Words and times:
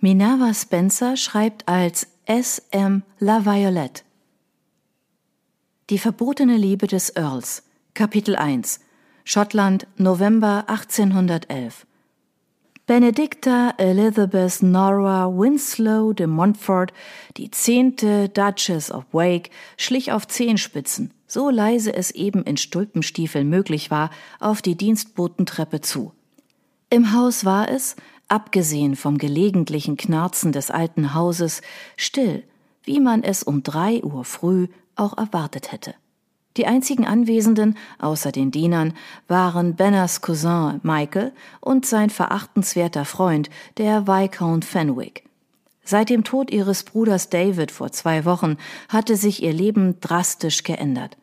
Minerva 0.00 0.54
Spencer 0.54 1.16
schreibt 1.16 1.66
als 1.66 2.06
S. 2.24 2.62
M. 2.70 3.02
La 3.18 3.44
Violette. 3.44 4.04
Die 5.90 5.98
verbotene 5.98 6.56
Liebe 6.56 6.86
des 6.86 7.16
Earls, 7.16 7.64
Kapitel 7.94 8.36
1, 8.36 8.78
Schottland, 9.24 9.88
November 9.96 10.66
1811. 10.68 11.84
Benedicta 12.86 13.74
Elizabeth 13.76 14.62
Nora 14.62 15.26
Winslow 15.36 16.12
de 16.12 16.28
Montfort, 16.28 16.92
die 17.36 17.50
zehnte 17.50 18.28
Duchess 18.28 18.92
of 18.92 19.04
Wake, 19.10 19.50
schlich 19.76 20.12
auf 20.12 20.28
Zehenspitzen, 20.28 21.12
so 21.26 21.50
leise 21.50 21.92
es 21.92 22.12
eben 22.12 22.44
in 22.44 22.56
Stulpenstiefeln 22.56 23.48
möglich 23.48 23.90
war, 23.90 24.10
auf 24.38 24.62
die 24.62 24.76
Dienstbotentreppe 24.76 25.80
zu. 25.80 26.12
Im 26.88 27.12
Haus 27.12 27.44
war 27.44 27.68
es, 27.68 27.96
abgesehen 28.28 28.96
vom 28.96 29.18
gelegentlichen 29.18 29.96
Knarzen 29.96 30.52
des 30.52 30.70
alten 30.70 31.14
Hauses, 31.14 31.62
still, 31.96 32.44
wie 32.84 33.00
man 33.00 33.22
es 33.22 33.42
um 33.42 33.62
drei 33.62 34.02
Uhr 34.02 34.24
früh 34.24 34.68
auch 34.96 35.16
erwartet 35.16 35.72
hätte. 35.72 35.94
Die 36.56 36.66
einzigen 36.66 37.06
Anwesenden, 37.06 37.76
außer 38.00 38.32
den 38.32 38.50
Dienern, 38.50 38.94
waren 39.28 39.76
Benners 39.76 40.20
Cousin 40.20 40.80
Michael 40.82 41.32
und 41.60 41.86
sein 41.86 42.10
verachtenswerter 42.10 43.04
Freund, 43.04 43.48
der 43.76 44.08
Viscount 44.08 44.64
Fenwick. 44.64 45.24
Seit 45.84 46.10
dem 46.10 46.24
Tod 46.24 46.50
ihres 46.50 46.82
Bruders 46.82 47.30
David 47.30 47.70
vor 47.70 47.92
zwei 47.92 48.24
Wochen 48.24 48.56
hatte 48.88 49.16
sich 49.16 49.42
ihr 49.42 49.52
Leben 49.52 50.00
drastisch 50.00 50.64
geändert. 50.64 51.16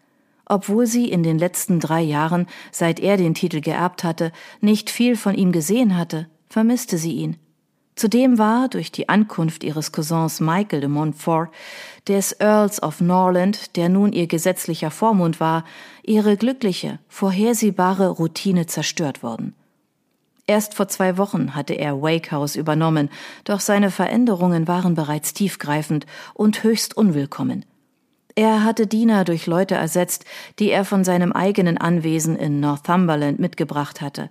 Obwohl 0.46 0.88
sie 0.88 1.10
in 1.10 1.22
den 1.22 1.38
letzten 1.38 1.80
drei 1.80 2.02
Jahren, 2.02 2.48
seit 2.72 3.00
er 3.00 3.18
den 3.18 3.34
Titel 3.34 3.62
geerbt 3.62 4.04
hatte, 4.04 4.32
nicht 4.62 4.90
viel 4.90 5.18
von 5.18 5.36
ihm 5.36 5.52
gesehen 5.52 5.98
hatte, 5.98 6.28
vermisste 6.50 6.98
sie 6.98 7.14
ihn. 7.14 7.38
Zudem 7.96 8.38
war 8.38 8.68
durch 8.68 8.92
die 8.92 9.08
Ankunft 9.08 9.64
ihres 9.64 9.94
Cousins 9.94 10.42
Michael 10.42 10.82
de 10.82 10.90
Montfort, 10.90 11.50
des 12.08 12.34
Earls 12.34 12.84
of 12.84 13.00
Norland, 13.00 13.78
der 13.78 13.88
nun 13.88 14.12
ihr 14.12 14.28
gesetzlicher 14.28 14.92
Vormund 14.92 15.40
war, 15.40 15.64
ihre 16.04 16.36
glückliche, 16.36 17.00
vorhersehbare 17.08 18.10
Routine 18.10 18.66
zerstört 18.66 19.24
worden. 19.24 19.56
Erst 20.46 20.76
vor 20.76 20.88
zwei 20.90 21.18
Wochen 21.18 21.56
hatte 21.56 21.74
er 21.74 22.02
Wake 22.02 22.32
House 22.32 22.56
übernommen, 22.56 23.10
doch 23.46 23.62
seine 23.62 23.90
Veränderungen 23.90 24.68
waren 24.68 24.94
bereits 24.94 25.34
tiefgreifend 25.34 26.06
und 26.34 26.64
höchst 26.64 26.96
unwillkommen. 26.96 27.66
Er 28.36 28.66
hatte 28.66 28.86
Diener 28.86 29.24
durch 29.24 29.48
Leute 29.48 29.76
ersetzt, 29.76 30.26
die 30.60 30.70
er 30.70 30.84
von 30.84 31.06
seinem 31.06 31.32
eigenen 31.32 31.78
Anwesen 31.78 32.36
in 32.36 32.60
Northumberland 32.60 33.40
mitgebracht 33.40 34.02
hatte. 34.02 34.30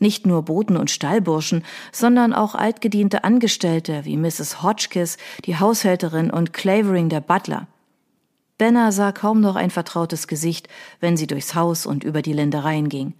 Nicht 0.00 0.26
nur 0.26 0.42
Boten 0.42 0.76
und 0.76 0.90
Stallburschen, 0.90 1.62
sondern 1.92 2.32
auch 2.32 2.54
altgediente 2.54 3.22
Angestellte 3.22 4.04
wie 4.04 4.16
Mrs. 4.16 4.62
Hotchkiss, 4.62 5.18
die 5.44 5.58
Haushälterin 5.58 6.30
und 6.30 6.52
Clavering 6.52 7.10
der 7.10 7.20
Butler. 7.20 7.68
Benner 8.56 8.92
sah 8.92 9.12
kaum 9.12 9.40
noch 9.40 9.56
ein 9.56 9.70
vertrautes 9.70 10.26
Gesicht, 10.26 10.68
wenn 11.00 11.16
sie 11.16 11.26
durchs 11.26 11.54
Haus 11.54 11.86
und 11.86 12.02
über 12.02 12.22
die 12.22 12.32
Ländereien 12.32 12.88
ging. 12.88 13.14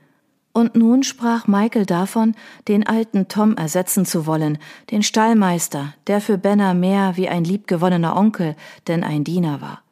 Und 0.52 0.74
nun 0.74 1.02
sprach 1.02 1.46
Michael 1.46 1.86
davon, 1.86 2.34
den 2.66 2.86
alten 2.86 3.28
Tom 3.28 3.56
ersetzen 3.56 4.04
zu 4.04 4.26
wollen, 4.26 4.58
den 4.90 5.02
Stallmeister, 5.02 5.94
der 6.06 6.20
für 6.20 6.38
Benner 6.38 6.74
mehr 6.74 7.16
wie 7.16 7.28
ein 7.28 7.44
liebgewonnener 7.44 8.16
Onkel 8.16 8.56
denn 8.88 9.04
ein 9.04 9.22
Diener 9.22 9.60
war. 9.60 9.82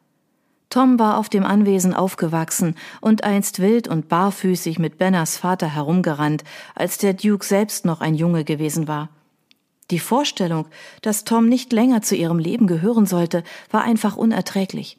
Tom 0.69 0.99
war 0.99 1.17
auf 1.17 1.29
dem 1.29 1.43
Anwesen 1.45 1.95
aufgewachsen 1.95 2.75
und 3.01 3.23
einst 3.23 3.59
wild 3.59 3.87
und 3.87 4.07
barfüßig 4.07 4.77
mit 4.77 4.99
Benners 4.99 5.37
Vater 5.37 5.67
herumgerannt, 5.67 6.43
als 6.75 6.99
der 6.99 7.13
Duke 7.13 7.43
selbst 7.43 7.85
noch 7.85 8.01
ein 8.01 8.13
Junge 8.13 8.43
gewesen 8.43 8.87
war. 8.87 9.09
Die 9.89 9.99
Vorstellung, 9.99 10.67
dass 11.01 11.23
Tom 11.23 11.49
nicht 11.49 11.73
länger 11.73 12.03
zu 12.03 12.15
ihrem 12.15 12.37
Leben 12.37 12.67
gehören 12.67 13.07
sollte, 13.07 13.43
war 13.71 13.81
einfach 13.81 14.15
unerträglich. 14.15 14.97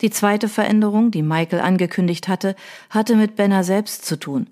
Die 0.00 0.10
zweite 0.10 0.48
Veränderung, 0.48 1.10
die 1.10 1.22
Michael 1.22 1.60
angekündigt 1.60 2.28
hatte, 2.28 2.56
hatte 2.88 3.16
mit 3.16 3.36
Benner 3.36 3.64
selbst 3.64 4.06
zu 4.06 4.18
tun. 4.18 4.46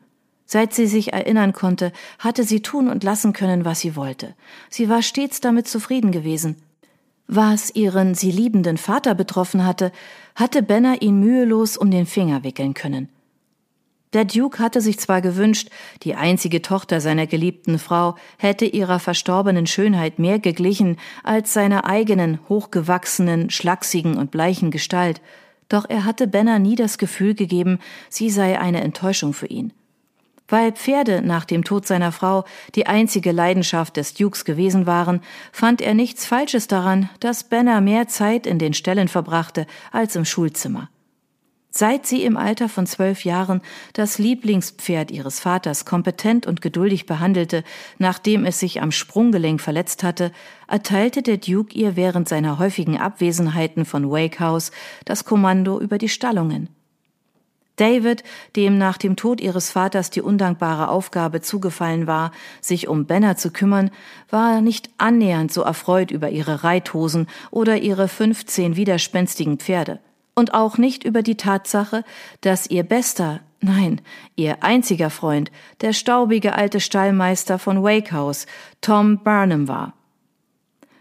Seit 0.45 0.75
sie 0.75 0.87
sich 0.87 1.15
erinnern 1.15 1.55
konnte, 1.55 1.93
hatte 2.19 2.45
sie 2.45 2.61
tun 2.61 2.89
und 2.89 3.03
lassen 3.03 3.33
können, 3.33 3.65
was 3.65 3.81
sie 3.81 3.97
wollte. 3.97 4.35
Sie 4.69 4.91
war 4.91 5.01
stets 5.01 5.41
damit 5.41 5.69
zufrieden 5.69 6.13
gewesen. 6.13 6.57
Was 7.31 7.75
ihren 7.75 8.15
sie 8.15 8.31
liebenden 8.31 8.79
Vater 8.79 9.15
betroffen 9.15 9.67
hatte, 9.67 9.93
hatte 10.35 10.63
Benner 10.63 11.03
ihn 11.03 11.21
mühelos 11.21 11.77
um 11.77 11.91
den 11.91 12.07
Finger 12.07 12.43
wickeln 12.43 12.73
können. 12.73 13.11
Der 14.15 14.25
Duke 14.25 14.61
hatte 14.61 14.81
sich 14.81 14.99
zwar 14.99 15.21
gewünscht, 15.21 15.69
die 16.03 16.15
einzige 16.15 16.63
Tochter 16.63 17.03
seiner 17.03 17.27
geliebten 17.27 17.79
Frau 17.79 18.15
hätte 18.39 18.65
ihrer 18.65 18.99
verstorbenen 18.99 19.67
Schönheit 19.67 20.19
mehr 20.19 20.39
geglichen 20.39 20.97
als 21.23 21.53
seiner 21.53 21.85
eigenen, 21.85 22.39
hochgewachsenen, 22.49 23.51
schlachsigen 23.51 24.17
und 24.17 24.31
bleichen 24.31 24.71
Gestalt, 24.71 25.21
doch 25.69 25.85
er 25.87 26.07
hatte 26.07 26.27
Benner 26.27 26.59
nie 26.59 26.77
das 26.77 26.97
Gefühl 26.97 27.35
gegeben, 27.35 27.79
sie 28.09 28.31
sei 28.31 28.59
eine 28.59 28.81
Enttäuschung 28.81 29.35
für 29.35 29.49
ihn. 29.49 29.75
Weil 30.49 30.73
Pferde 30.73 31.21
nach 31.23 31.45
dem 31.45 31.63
Tod 31.63 31.87
seiner 31.87 32.11
Frau 32.11 32.45
die 32.75 32.87
einzige 32.87 33.33
Leidenschaft 33.33 33.99
des 33.99 34.15
Dukes 34.15 34.47
gewesen 34.47 34.87
waren, 34.87 35.21
fand 35.53 35.83
er 35.83 35.93
nichts 35.93 36.25
Falsches 36.25 36.69
daran, 36.69 37.11
dass 37.21 37.45
Benner 37.45 37.83
mehr 37.83 38.09
Zeit 38.09 38.47
in 38.47 38.59
den 38.59 38.73
Ställen 38.73 39.09
verbrachte 39.09 39.67
als 39.93 40.17
im 40.17 40.25
Schulzimmer. 40.25 40.89
Seit 41.71 42.07
sie 42.07 42.25
im 42.25 42.39
Alter 42.39 42.71
von 42.71 42.87
zwölf 42.87 43.25
Jahren 43.25 43.61
das 43.93 44.19
Lieblingspferd 44.19 45.11
ihres 45.11 45.39
Vaters 45.39 45.85
kompetent 45.85 46.47
und 46.47 46.63
geduldig 46.63 47.05
behandelte, 47.05 47.63
nachdem 47.99 48.47
es 48.47 48.59
sich 48.59 48.81
am 48.81 48.91
Sprunggelenk 48.91 49.61
verletzt 49.61 50.03
hatte, 50.03 50.33
erteilte 50.67 51.23
der 51.23 51.37
Duke 51.37 51.75
ihr 51.79 51.95
während 51.95 52.27
seiner 52.27 52.59
häufigen 52.59 52.97
Abwesenheiten 52.99 53.85
von 53.85 54.11
Wake 54.11 54.41
House 54.41 54.73
das 55.05 55.27
Kommando 55.27 55.79
über 55.79 55.99
die 55.99 56.09
Stallungen. 56.09 56.71
David, 57.79 58.25
dem 58.57 58.77
nach 58.77 58.99
dem 58.99 59.17
Tod 59.17 59.41
ihres 59.41 59.71
Vaters 59.71 60.11
die 60.11 60.21
undankbare 60.21 60.89
Aufgabe 60.89 61.41
zugefallen 61.41 62.07
war, 62.07 62.33
sich 62.61 62.89
um 62.89 63.07
Benner 63.07 63.37
zu 63.37 63.51
kümmern, 63.51 63.91
war 64.29 64.61
nicht 64.61 64.91
annähernd 64.99 65.53
so 65.53 65.63
erfreut 65.63 66.11
über 66.11 66.31
ihre 66.31 66.65
Reithosen 66.65 67.29
oder 67.51 67.79
ihre 67.79 68.09
fünfzehn 68.09 68.77
widerspenstigen 68.77 69.59
Pferde. 69.59 70.01
Und 70.35 70.55
auch 70.55 70.79
nicht 70.79 71.05
über 71.05 71.23
die 71.23 71.37
Tatsache, 71.37 72.05
dass 72.41 72.69
ihr 72.69 72.83
bester, 72.83 73.41
nein, 73.61 74.01
ihr 74.37 74.63
einziger 74.63 75.11
Freund, 75.11 75.51
der 75.81 75.93
staubige 75.93 76.55
alte 76.55 76.81
Stallmeister 76.81 77.59
von 77.59 77.83
Wake 77.83 78.13
House, 78.13 78.47
Tom 78.81 79.23
Barnum 79.23 79.69
war. 79.69 79.95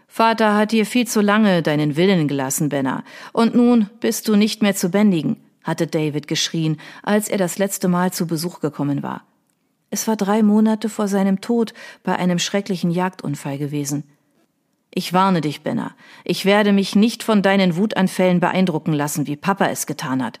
Vater 0.06 0.56
hat 0.56 0.72
dir 0.72 0.86
viel 0.86 1.06
zu 1.06 1.20
lange 1.20 1.62
deinen 1.62 1.96
Willen 1.96 2.28
gelassen, 2.28 2.68
Benner, 2.68 3.04
und 3.32 3.54
nun 3.54 3.90
bist 4.00 4.26
du 4.26 4.36
nicht 4.36 4.62
mehr 4.62 4.74
zu 4.74 4.90
bändigen 4.90 5.36
hatte 5.68 5.86
David 5.86 6.26
geschrien, 6.26 6.78
als 7.02 7.28
er 7.28 7.38
das 7.38 7.58
letzte 7.58 7.86
Mal 7.86 8.12
zu 8.12 8.26
Besuch 8.26 8.60
gekommen 8.60 9.02
war. 9.02 9.22
Es 9.90 10.08
war 10.08 10.16
drei 10.16 10.42
Monate 10.42 10.88
vor 10.88 11.08
seinem 11.08 11.40
Tod 11.40 11.72
bei 12.02 12.16
einem 12.16 12.38
schrecklichen 12.38 12.90
Jagdunfall 12.90 13.58
gewesen. 13.58 14.04
Ich 14.92 15.12
warne 15.12 15.40
dich, 15.40 15.62
Benner. 15.62 15.94
Ich 16.24 16.44
werde 16.44 16.72
mich 16.72 16.96
nicht 16.96 17.22
von 17.22 17.42
deinen 17.42 17.76
Wutanfällen 17.76 18.40
beeindrucken 18.40 18.92
lassen, 18.92 19.26
wie 19.26 19.36
Papa 19.36 19.66
es 19.66 19.86
getan 19.86 20.24
hat. 20.24 20.40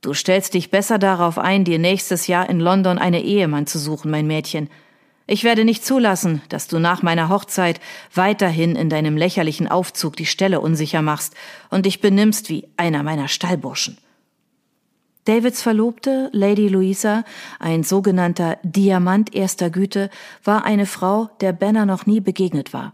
Du 0.00 0.12
stellst 0.12 0.54
dich 0.54 0.70
besser 0.70 0.98
darauf 0.98 1.38
ein, 1.38 1.64
dir 1.64 1.78
nächstes 1.78 2.26
Jahr 2.26 2.50
in 2.50 2.60
London 2.60 2.98
eine 2.98 3.22
Ehemann 3.22 3.66
zu 3.66 3.78
suchen, 3.78 4.10
mein 4.10 4.26
Mädchen. 4.26 4.68
Ich 5.26 5.42
werde 5.42 5.64
nicht 5.64 5.84
zulassen, 5.84 6.42
dass 6.50 6.68
du 6.68 6.78
nach 6.78 7.02
meiner 7.02 7.30
Hochzeit 7.30 7.80
weiterhin 8.12 8.76
in 8.76 8.90
deinem 8.90 9.16
lächerlichen 9.16 9.68
Aufzug 9.68 10.16
die 10.16 10.26
Stelle 10.26 10.60
unsicher 10.60 11.00
machst 11.00 11.34
und 11.70 11.86
dich 11.86 12.02
benimmst 12.02 12.50
wie 12.50 12.68
einer 12.76 13.02
meiner 13.02 13.28
Stallburschen. 13.28 13.96
Davids 15.24 15.62
Verlobte, 15.62 16.28
Lady 16.32 16.68
Louisa, 16.68 17.24
ein 17.58 17.82
sogenannter 17.82 18.58
Diamant 18.62 19.34
erster 19.34 19.70
Güte, 19.70 20.10
war 20.42 20.64
eine 20.64 20.84
Frau, 20.84 21.30
der 21.40 21.52
Benner 21.52 21.86
noch 21.86 22.04
nie 22.04 22.20
begegnet 22.20 22.74
war. 22.74 22.92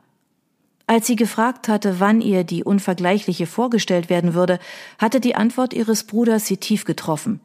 Als 0.87 1.06
sie 1.06 1.17
gefragt 1.17 1.69
hatte, 1.69 1.99
wann 1.99 2.21
ihr 2.21 2.44
die 2.44 2.65
Unvergleichliche 2.65 3.47
vorgestellt 3.47 4.11
werden 4.11 4.35
würde, 4.35 4.59
hatte 4.99 5.21
die 5.21 5.35
Antwort 5.35 5.73
ihres 5.73 6.05
Bruders 6.05 6.47
sie 6.47 6.56
tief 6.56 6.85
getroffen. 6.85 7.41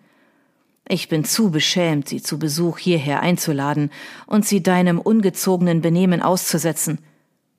Ich 0.88 1.10
bin 1.10 1.24
zu 1.24 1.50
beschämt, 1.50 2.10
sie 2.10 2.22
zu 2.22 2.38
Besuch 2.38 2.78
hierher 2.78 3.22
einzuladen 3.22 3.90
und 4.28 4.46
sie 4.46 4.62
deinem 4.62 5.00
ungezogenen 5.00 5.82
Benehmen 5.82 6.22
auszusetzen. 6.22 7.00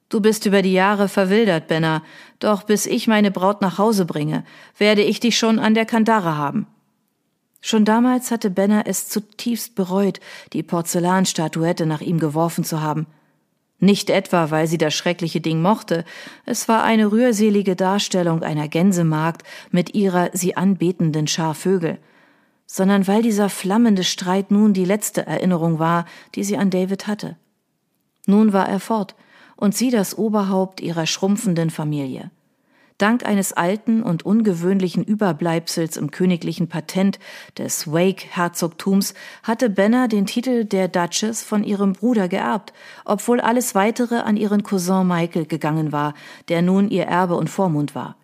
Du 0.08 0.20
bist 0.20 0.46
über 0.46 0.62
die 0.62 0.72
Jahre 0.72 1.08
verwildert, 1.08 1.66
Benner, 1.66 2.04
doch 2.38 2.62
bis 2.62 2.86
ich 2.86 3.08
meine 3.08 3.32
Braut 3.32 3.62
nach 3.62 3.78
Hause 3.78 4.04
bringe, 4.04 4.44
werde 4.78 5.02
ich 5.02 5.18
dich 5.18 5.36
schon 5.36 5.58
an 5.58 5.74
der 5.74 5.86
Kandare 5.86 6.36
haben. 6.36 6.68
Schon 7.66 7.84
damals 7.84 8.30
hatte 8.30 8.48
Benner 8.48 8.84
es 8.86 9.08
zutiefst 9.08 9.74
bereut, 9.74 10.20
die 10.52 10.62
Porzellanstatuette 10.62 11.84
nach 11.84 12.00
ihm 12.00 12.20
geworfen 12.20 12.62
zu 12.62 12.80
haben. 12.80 13.08
Nicht 13.80 14.08
etwa, 14.08 14.52
weil 14.52 14.68
sie 14.68 14.78
das 14.78 14.94
schreckliche 14.94 15.40
Ding 15.40 15.60
mochte, 15.60 16.04
es 16.44 16.68
war 16.68 16.84
eine 16.84 17.10
rührselige 17.10 17.74
Darstellung 17.74 18.44
einer 18.44 18.68
Gänsemagd 18.68 19.42
mit 19.72 19.96
ihrer 19.96 20.30
sie 20.32 20.56
anbetenden 20.56 21.26
Schar 21.26 21.56
Vögel, 21.56 21.98
sondern 22.66 23.08
weil 23.08 23.22
dieser 23.22 23.48
flammende 23.48 24.04
Streit 24.04 24.52
nun 24.52 24.72
die 24.72 24.84
letzte 24.84 25.26
Erinnerung 25.26 25.80
war, 25.80 26.04
die 26.36 26.44
sie 26.44 26.56
an 26.56 26.70
David 26.70 27.08
hatte. 27.08 27.36
Nun 28.26 28.52
war 28.52 28.68
er 28.68 28.78
fort, 28.78 29.16
und 29.56 29.74
sie 29.74 29.90
das 29.90 30.16
Oberhaupt 30.16 30.80
ihrer 30.80 31.06
schrumpfenden 31.06 31.70
Familie. 31.70 32.30
Dank 32.98 33.26
eines 33.26 33.52
alten 33.52 34.02
und 34.02 34.24
ungewöhnlichen 34.24 35.04
Überbleibsels 35.04 35.98
im 35.98 36.10
königlichen 36.10 36.68
Patent 36.68 37.18
des 37.58 37.92
Wake-Herzogtums 37.92 39.12
hatte 39.42 39.68
Benner 39.68 40.08
den 40.08 40.24
Titel 40.24 40.64
der 40.64 40.88
Duchess 40.88 41.42
von 41.42 41.62
ihrem 41.62 41.92
Bruder 41.92 42.28
geerbt, 42.28 42.72
obwohl 43.04 43.42
alles 43.42 43.74
weitere 43.74 44.16
an 44.20 44.38
ihren 44.38 44.62
Cousin 44.62 45.06
Michael 45.06 45.44
gegangen 45.44 45.92
war, 45.92 46.14
der 46.48 46.62
nun 46.62 46.88
ihr 46.88 47.04
Erbe 47.04 47.36
und 47.36 47.50
Vormund 47.50 47.94
war. 47.94 48.16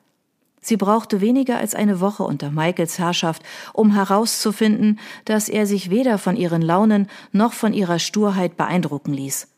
Sie 0.63 0.79
brauchte 0.79 1.21
weniger 1.21 1.59
als 1.59 1.75
eine 1.75 2.01
Woche 2.01 2.23
unter 2.23 2.51
Michaels 2.51 2.99
Herrschaft, 2.99 3.43
um 3.75 3.93
herauszufinden, 3.93 5.01
dass 5.27 5.51
er 5.51 5.67
sich 5.67 5.91
weder 5.91 6.17
von 6.17 6.37
ihren 6.37 6.63
Launen 6.63 7.09
noch 7.33 7.53
von 7.53 7.75
ihrer 7.75 7.99
Sturheit 7.99 8.57
beeindrucken 8.57 9.13
ließ. 9.13 9.52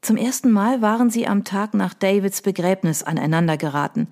Zum 0.00 0.16
ersten 0.16 0.50
Mal 0.50 0.80
waren 0.80 1.10
sie 1.10 1.26
am 1.26 1.44
Tag 1.44 1.74
nach 1.74 1.94
Davids 1.94 2.42
Begräbnis 2.42 3.02
aneinander 3.02 3.56
geraten. 3.56 4.08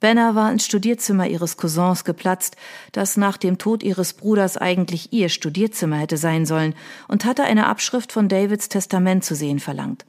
Benner 0.00 0.34
war 0.34 0.50
ins 0.50 0.66
Studierzimmer 0.66 1.28
ihres 1.28 1.56
Cousins 1.56 2.02
geplatzt, 2.02 2.56
das 2.90 3.16
nach 3.16 3.36
dem 3.36 3.56
Tod 3.56 3.84
ihres 3.84 4.14
Bruders 4.14 4.56
eigentlich 4.56 5.12
ihr 5.12 5.28
Studierzimmer 5.28 5.96
hätte 5.96 6.16
sein 6.16 6.44
sollen, 6.44 6.74
und 7.06 7.24
hatte 7.24 7.44
eine 7.44 7.66
Abschrift 7.66 8.10
von 8.10 8.28
Davids 8.28 8.68
Testament 8.68 9.24
zu 9.24 9.36
sehen 9.36 9.60
verlangt. 9.60 10.04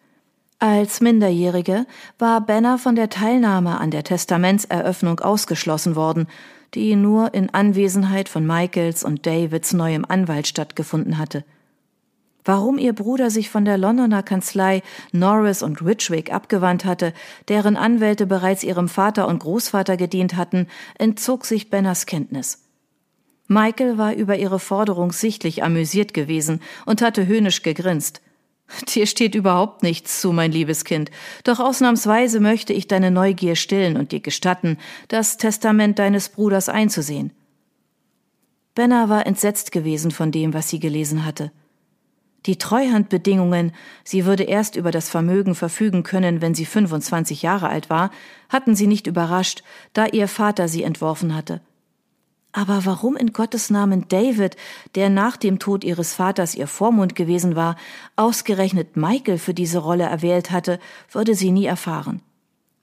Als 0.57 1.00
Minderjährige 1.00 1.86
war 2.18 2.42
Benner 2.42 2.80
von 2.80 2.95
der 2.95 3.10
Teilnahme 3.10 3.80
an 3.80 3.92
der 3.92 4.04
Testamentseröffnung 4.04 5.19
ausgeschlossen 5.19 5.95
worden, 5.95 6.25
die 6.74 6.95
nur 6.95 7.36
in 7.36 7.54
Anwesenheit 7.54 8.30
von 8.30 8.48
Michaels 8.48 9.04
und 9.04 9.27
Davids 9.27 9.74
neuem 9.74 10.06
Anwalt 10.06 10.48
stattgefunden 10.48 11.19
hatte. 11.19 11.44
Warum 12.45 12.77
ihr 12.77 12.93
Bruder 12.93 13.29
sich 13.29 13.49
von 13.49 13.63
der 13.63 13.77
Londoner 13.77 14.21
Kanzlei 14.21 14.81
Norris 15.11 15.63
und 15.63 15.81
Ridgwick 15.81 16.33
abgewandt 16.33 16.83
hatte, 16.83 17.13
deren 17.47 17.77
Anwälte 17.77 18.25
bereits 18.25 18.63
ihrem 18.63 18.89
Vater 18.89 19.27
und 19.27 19.39
Großvater 19.39 19.95
gedient 19.95 20.35
hatten, 20.35 20.67
entzog 20.97 21.45
sich 21.45 21.69
Benners 21.69 22.05
Kenntnis. 22.05 22.63
Michael 23.47 23.97
war 23.97 24.13
über 24.13 24.37
ihre 24.37 24.59
Forderung 24.59 25.11
sichtlich 25.11 25.63
amüsiert 25.63 26.13
gewesen 26.13 26.61
und 26.85 27.01
hatte 27.01 27.27
höhnisch 27.27 27.61
gegrinst. 27.61 28.21
Dir 28.93 29.05
steht 29.05 29.35
überhaupt 29.35 29.83
nichts 29.83 30.19
zu, 30.19 30.33
mein 30.33 30.51
liebes 30.51 30.83
Kind, 30.83 31.11
doch 31.43 31.59
ausnahmsweise 31.59 32.39
möchte 32.39 32.73
ich 32.73 32.87
deine 32.87 33.11
Neugier 33.11 33.55
stillen 33.55 33.97
und 33.97 34.11
dir 34.11 34.21
gestatten, 34.21 34.77
das 35.09 35.37
Testament 35.37 35.99
deines 35.99 36.29
Bruders 36.29 36.69
einzusehen. 36.69 37.31
Benner 38.75 39.09
war 39.09 39.27
entsetzt 39.27 39.71
gewesen 39.71 40.11
von 40.11 40.31
dem, 40.31 40.53
was 40.53 40.69
sie 40.69 40.79
gelesen 40.79 41.25
hatte. 41.25 41.51
Die 42.45 42.57
Treuhandbedingungen, 42.57 43.71
sie 44.03 44.25
würde 44.25 44.43
erst 44.43 44.75
über 44.75 44.91
das 44.91 45.09
Vermögen 45.09 45.55
verfügen 45.55 46.03
können, 46.03 46.41
wenn 46.41 46.53
sie 46.53 46.65
25 46.65 47.41
Jahre 47.41 47.69
alt 47.69 47.89
war, 47.89 48.11
hatten 48.49 48.75
sie 48.75 48.87
nicht 48.87 49.07
überrascht, 49.07 49.63
da 49.93 50.07
ihr 50.07 50.27
Vater 50.27 50.67
sie 50.67 50.83
entworfen 50.83 51.35
hatte. 51.35 51.61
Aber 52.51 52.85
warum 52.85 53.15
in 53.15 53.33
Gottes 53.33 53.69
Namen 53.69 54.07
David, 54.09 54.57
der 54.95 55.09
nach 55.09 55.37
dem 55.37 55.57
Tod 55.57 55.83
ihres 55.83 56.13
Vaters 56.13 56.53
ihr 56.53 56.67
Vormund 56.67 57.15
gewesen 57.15 57.55
war, 57.55 57.77
ausgerechnet 58.15 58.97
Michael 58.97 59.39
für 59.39 59.53
diese 59.53 59.79
Rolle 59.79 60.03
erwählt 60.03 60.51
hatte, 60.51 60.79
würde 61.11 61.35
sie 61.35 61.51
nie 61.51 61.65
erfahren. 61.65 62.21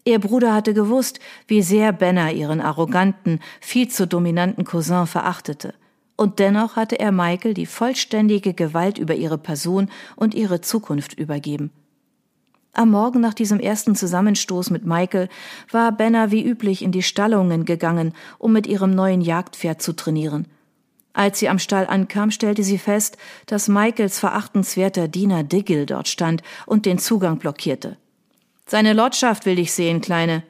Ihr 0.05 0.19
Bruder 0.19 0.55
hatte 0.55 0.73
gewusst, 0.73 1.21
wie 1.47 1.63
sehr 1.63 1.93
Benner 1.93 2.33
ihren 2.33 2.63
arroganten, 2.63 3.41
viel 3.61 3.89
zu 3.89 4.07
dominanten 4.07 4.65
Cousin 4.65 5.07
verachtete 5.07 5.75
und 6.21 6.39
dennoch 6.39 6.77
hatte 6.77 7.01
er 7.01 7.13
Michael 7.13 7.55
die 7.55 7.65
vollständige 7.65 8.53
Gewalt 8.53 8.99
über 8.99 9.15
ihre 9.15 9.39
Person 9.39 9.89
und 10.17 10.35
ihre 10.35 10.61
Zukunft 10.61 11.19
übergeben. 11.19 11.71
Am 12.75 12.91
Morgen 12.91 13.23
nach 13.23 13.33
diesem 13.33 13.59
ersten 13.59 13.97
Zusammenstoß 13.97 14.69
mit 14.69 14.85
Michael 14.85 15.31
war 15.71 15.91
Benner 15.93 16.31
wie 16.31 16.45
üblich 16.45 16.83
in 16.83 16.93
die 16.93 17.03
Stallungen 17.03 17.65
gegangen, 17.65 18.13
um 18.37 18.53
mit 18.53 18.67
ihrem 18.67 18.91
neuen 18.91 19.23
Jagdpferd 19.23 19.81
zu 19.81 19.95
trainieren. 19.95 20.47
Als 21.15 21.39
sie 21.39 21.49
am 21.49 21.59
Stall 21.59 21.87
ankam, 21.87 22.31
stellte 22.31 22.65
sie 22.65 22.77
fest, 22.77 23.17
dass 23.47 23.69
Michaels 23.69 24.19
verachtenswerter 24.19 25.09
Diener 25.09 25.43
Diggle 25.43 25.87
dort 25.87 26.07
stand 26.07 26.43
und 26.67 26.85
den 26.85 26.99
Zugang 26.99 27.39
blockierte. 27.39 27.97
Seine 28.67 28.93
Lordschaft 28.93 29.47
will 29.47 29.57
dich 29.57 29.73
sehen, 29.73 30.03
Kleine. 30.03 30.43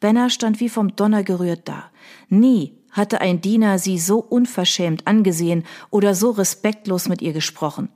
Benner 0.00 0.28
stand 0.28 0.60
wie 0.60 0.68
vom 0.68 0.94
Donner 0.94 1.24
gerührt 1.24 1.62
da. 1.64 1.84
Nie 2.28 2.74
hatte 2.94 3.20
ein 3.20 3.42
Diener 3.42 3.78
sie 3.78 3.98
so 3.98 4.18
unverschämt 4.18 5.06
angesehen 5.06 5.64
oder 5.90 6.14
so 6.14 6.30
respektlos 6.30 7.08
mit 7.08 7.20
ihr 7.20 7.34
gesprochen. 7.34 7.90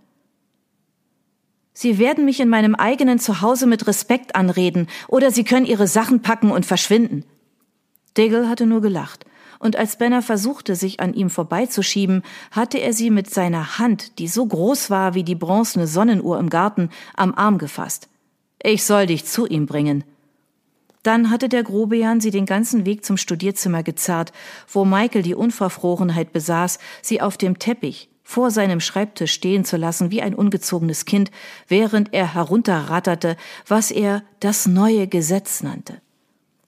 Sie 1.72 1.98
werden 1.98 2.24
mich 2.24 2.40
in 2.40 2.48
meinem 2.48 2.74
eigenen 2.74 3.20
Zuhause 3.20 3.66
mit 3.66 3.86
Respekt 3.86 4.34
anreden, 4.34 4.88
oder 5.06 5.30
Sie 5.30 5.44
können 5.44 5.64
Ihre 5.64 5.86
Sachen 5.86 6.22
packen 6.22 6.50
und 6.50 6.66
verschwinden. 6.66 7.24
Diggle 8.16 8.48
hatte 8.48 8.66
nur 8.66 8.80
gelacht, 8.80 9.24
und 9.60 9.76
als 9.76 9.96
Benner 9.96 10.20
versuchte, 10.20 10.74
sich 10.74 10.98
an 10.98 11.14
ihm 11.14 11.30
vorbeizuschieben, 11.30 12.22
hatte 12.50 12.78
er 12.78 12.92
sie 12.92 13.10
mit 13.10 13.32
seiner 13.32 13.78
Hand, 13.78 14.18
die 14.18 14.26
so 14.26 14.44
groß 14.44 14.90
war 14.90 15.14
wie 15.14 15.22
die 15.22 15.36
bronzene 15.36 15.86
Sonnenuhr 15.86 16.38
im 16.40 16.50
Garten, 16.50 16.90
am 17.16 17.32
Arm 17.34 17.58
gefasst. 17.58 18.08
Ich 18.60 18.84
soll 18.84 19.06
dich 19.06 19.24
zu 19.24 19.46
ihm 19.46 19.66
bringen. 19.66 20.02
Dann 21.08 21.30
hatte 21.30 21.48
der 21.48 21.62
Grobian 21.62 22.20
sie 22.20 22.30
den 22.30 22.44
ganzen 22.44 22.84
Weg 22.84 23.02
zum 23.02 23.16
Studierzimmer 23.16 23.82
gezerrt, 23.82 24.30
wo 24.70 24.84
Michael 24.84 25.22
die 25.22 25.34
Unverfrorenheit 25.34 26.34
besaß, 26.34 26.78
sie 27.00 27.22
auf 27.22 27.38
dem 27.38 27.58
Teppich 27.58 28.10
vor 28.22 28.50
seinem 28.50 28.78
Schreibtisch 28.78 29.32
stehen 29.32 29.64
zu 29.64 29.78
lassen 29.78 30.10
wie 30.10 30.20
ein 30.20 30.34
ungezogenes 30.34 31.06
Kind, 31.06 31.30
während 31.66 32.12
er 32.12 32.34
herunterratterte, 32.34 33.38
was 33.66 33.90
er 33.90 34.22
das 34.40 34.66
neue 34.66 35.08
Gesetz 35.08 35.62
nannte. 35.62 36.02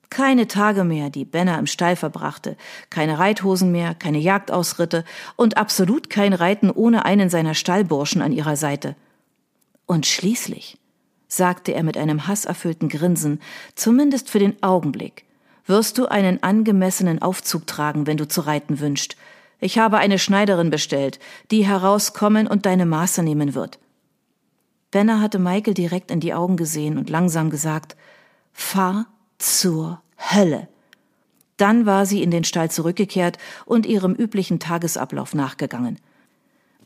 Keine 0.08 0.48
Tage 0.48 0.84
mehr, 0.84 1.10
die 1.10 1.26
Benner 1.26 1.58
im 1.58 1.66
Stall 1.66 1.94
verbrachte, 1.94 2.56
keine 2.88 3.18
Reithosen 3.18 3.70
mehr, 3.70 3.94
keine 3.94 4.20
Jagdausritte 4.20 5.04
und 5.36 5.58
absolut 5.58 6.08
kein 6.08 6.32
Reiten 6.32 6.70
ohne 6.70 7.04
einen 7.04 7.28
seiner 7.28 7.52
Stallburschen 7.52 8.22
an 8.22 8.32
ihrer 8.32 8.56
Seite. 8.56 8.96
Und 9.84 10.06
schließlich 10.06 10.79
sagte 11.30 11.72
er 11.72 11.82
mit 11.82 11.96
einem 11.96 12.26
hasserfüllten 12.26 12.88
Grinsen, 12.88 13.40
zumindest 13.74 14.28
für 14.28 14.38
den 14.38 14.62
Augenblick, 14.62 15.24
wirst 15.64 15.96
du 15.96 16.06
einen 16.06 16.42
angemessenen 16.42 17.22
Aufzug 17.22 17.66
tragen, 17.66 18.06
wenn 18.06 18.16
du 18.16 18.28
zu 18.28 18.42
reiten 18.42 18.80
wünscht. 18.80 19.16
Ich 19.60 19.78
habe 19.78 19.98
eine 19.98 20.18
Schneiderin 20.18 20.70
bestellt, 20.70 21.18
die 21.50 21.66
herauskommen 21.66 22.46
und 22.46 22.66
deine 22.66 22.86
Maße 22.86 23.22
nehmen 23.22 23.54
wird. 23.54 23.78
Benner 24.90 25.20
hatte 25.20 25.38
Michael 25.38 25.74
direkt 25.74 26.10
in 26.10 26.20
die 26.20 26.34
Augen 26.34 26.56
gesehen 26.56 26.98
und 26.98 27.08
langsam 27.08 27.50
gesagt, 27.50 27.96
fahr 28.52 29.06
zur 29.38 30.02
Hölle. 30.18 30.68
Dann 31.56 31.86
war 31.86 32.06
sie 32.06 32.22
in 32.22 32.30
den 32.30 32.44
Stall 32.44 32.70
zurückgekehrt 32.70 33.38
und 33.66 33.86
ihrem 33.86 34.14
üblichen 34.14 34.58
Tagesablauf 34.58 35.34
nachgegangen. 35.34 35.98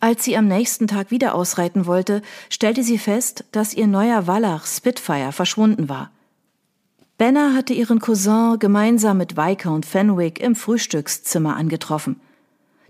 Als 0.05 0.23
sie 0.23 0.37
am 0.37 0.49
nächsten 0.49 0.87
Tag 0.87 1.11
wieder 1.11 1.35
ausreiten 1.35 1.87
wollte, 1.87 2.21
stellte 2.51 2.83
sie 2.83 2.99
fest, 2.99 3.47
dass 3.53 3.73
ihr 3.73 3.87
neuer 3.87 4.27
Wallach 4.27 4.67
Spitfire 4.67 5.33
verschwunden 5.33 5.89
war. 5.89 6.11
Benner 7.17 7.55
hatte 7.55 7.73
ihren 7.73 8.01
Cousin 8.01 8.59
gemeinsam 8.59 9.17
mit 9.17 9.39
Viscount 9.39 9.87
Fenwick 9.87 10.41
im 10.41 10.57
Frühstückszimmer 10.57 11.57
angetroffen. 11.57 12.21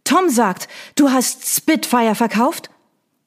Tom 0.02 0.28
sagt, 0.28 0.66
du 0.96 1.10
hast 1.10 1.46
Spitfire 1.46 2.16
verkauft? 2.16 2.68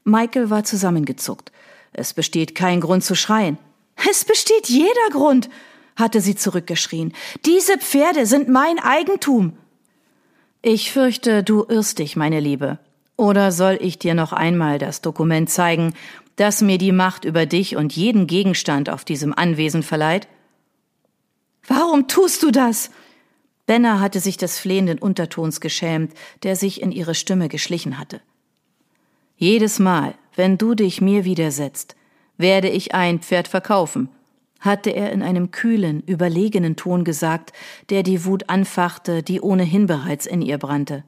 Michael 0.04 0.50
war 0.50 0.66
zusammengezuckt. 0.66 1.54
Es 1.94 2.14
besteht 2.14 2.56
kein 2.56 2.82
Grund 2.82 3.06
zu 3.06 3.16
schreien. 3.16 3.58
Es 4.10 4.26
besteht 4.26 4.68
jeder 4.68 5.10
Grund, 5.12 5.50
hatte 5.96 6.20
sie 6.20 6.36
zurückgeschrien. 6.36 7.14
Diese 7.46 7.78
Pferde 7.78 8.26
sind 8.26 8.50
mein 8.50 8.80
Eigentum. 8.80 9.54
Ich 10.62 10.92
fürchte, 10.92 11.42
du 11.42 11.64
irrst 11.70 12.00
dich, 12.00 12.18
meine 12.18 12.42
Liebe, 12.42 12.80
oder 13.18 13.52
soll 13.52 13.78
ich 13.82 14.00
dir 14.00 14.14
noch 14.14 14.32
einmal 14.32 14.78
das 14.78 15.02
Dokument 15.02 15.50
zeigen, 15.50 15.94
das 16.36 16.62
mir 16.62 16.78
die 16.78 16.92
Macht 16.92 17.26
über 17.26 17.46
dich 17.46 17.76
und 17.76 17.96
jeden 17.96 18.28
Gegenstand 18.28 18.90
auf 18.90 19.04
diesem 19.04 19.34
Anwesen 19.34 19.84
verleiht? 19.84 20.28
Warum 21.68 22.08
tust 22.08 22.44
du 22.44 22.52
das? 22.52 22.92
Benner 23.66 24.00
hatte 24.00 24.22
sich 24.22 24.38
des 24.38 24.60
flehenden 24.60 25.00
Untertons 25.00 25.60
geschämt, 25.60 26.14
der 26.44 26.56
sich 26.56 26.82
in 26.82 26.92
ihre 26.92 27.16
Stimme 27.16 27.50
geschlichen 27.50 28.00
hatte. 28.00 28.22
Jedes 29.36 29.80
Mal, 29.80 30.16
wenn 30.36 30.58
du 30.58 30.74
dich 30.74 31.02
mir 31.02 31.26
widersetzt, 31.26 31.96
werde 32.38 32.70
ich 32.70 32.94
ein 32.94 33.20
Pferd 33.20 33.48
verkaufen, 33.48 34.10
hatte 34.60 34.92
er 34.92 35.12
in 35.12 35.22
einem 35.22 35.52
kühlen, 35.52 36.02
überlegenen 36.02 36.76
Ton 36.76 37.04
gesagt, 37.04 37.52
der 37.90 38.04
die 38.04 38.26
Wut 38.26 38.50
anfachte, 38.50 39.22
die 39.22 39.42
ohnehin 39.42 39.88
bereits 39.88 40.26
in 40.26 40.42
ihr 40.42 40.58
brannte. 40.58 41.04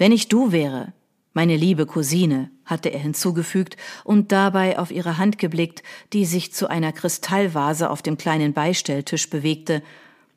Wenn 0.00 0.12
ich 0.12 0.28
du 0.28 0.50
wäre, 0.50 0.94
meine 1.34 1.58
liebe 1.58 1.84
Cousine, 1.84 2.50
hatte 2.64 2.88
er 2.88 3.00
hinzugefügt 3.00 3.76
und 4.02 4.32
dabei 4.32 4.78
auf 4.78 4.90
ihre 4.90 5.18
Hand 5.18 5.36
geblickt, 5.36 5.82
die 6.14 6.24
sich 6.24 6.54
zu 6.54 6.70
einer 6.70 6.90
Kristallvase 6.90 7.90
auf 7.90 8.00
dem 8.00 8.16
kleinen 8.16 8.54
Beistelltisch 8.54 9.28
bewegte, 9.28 9.82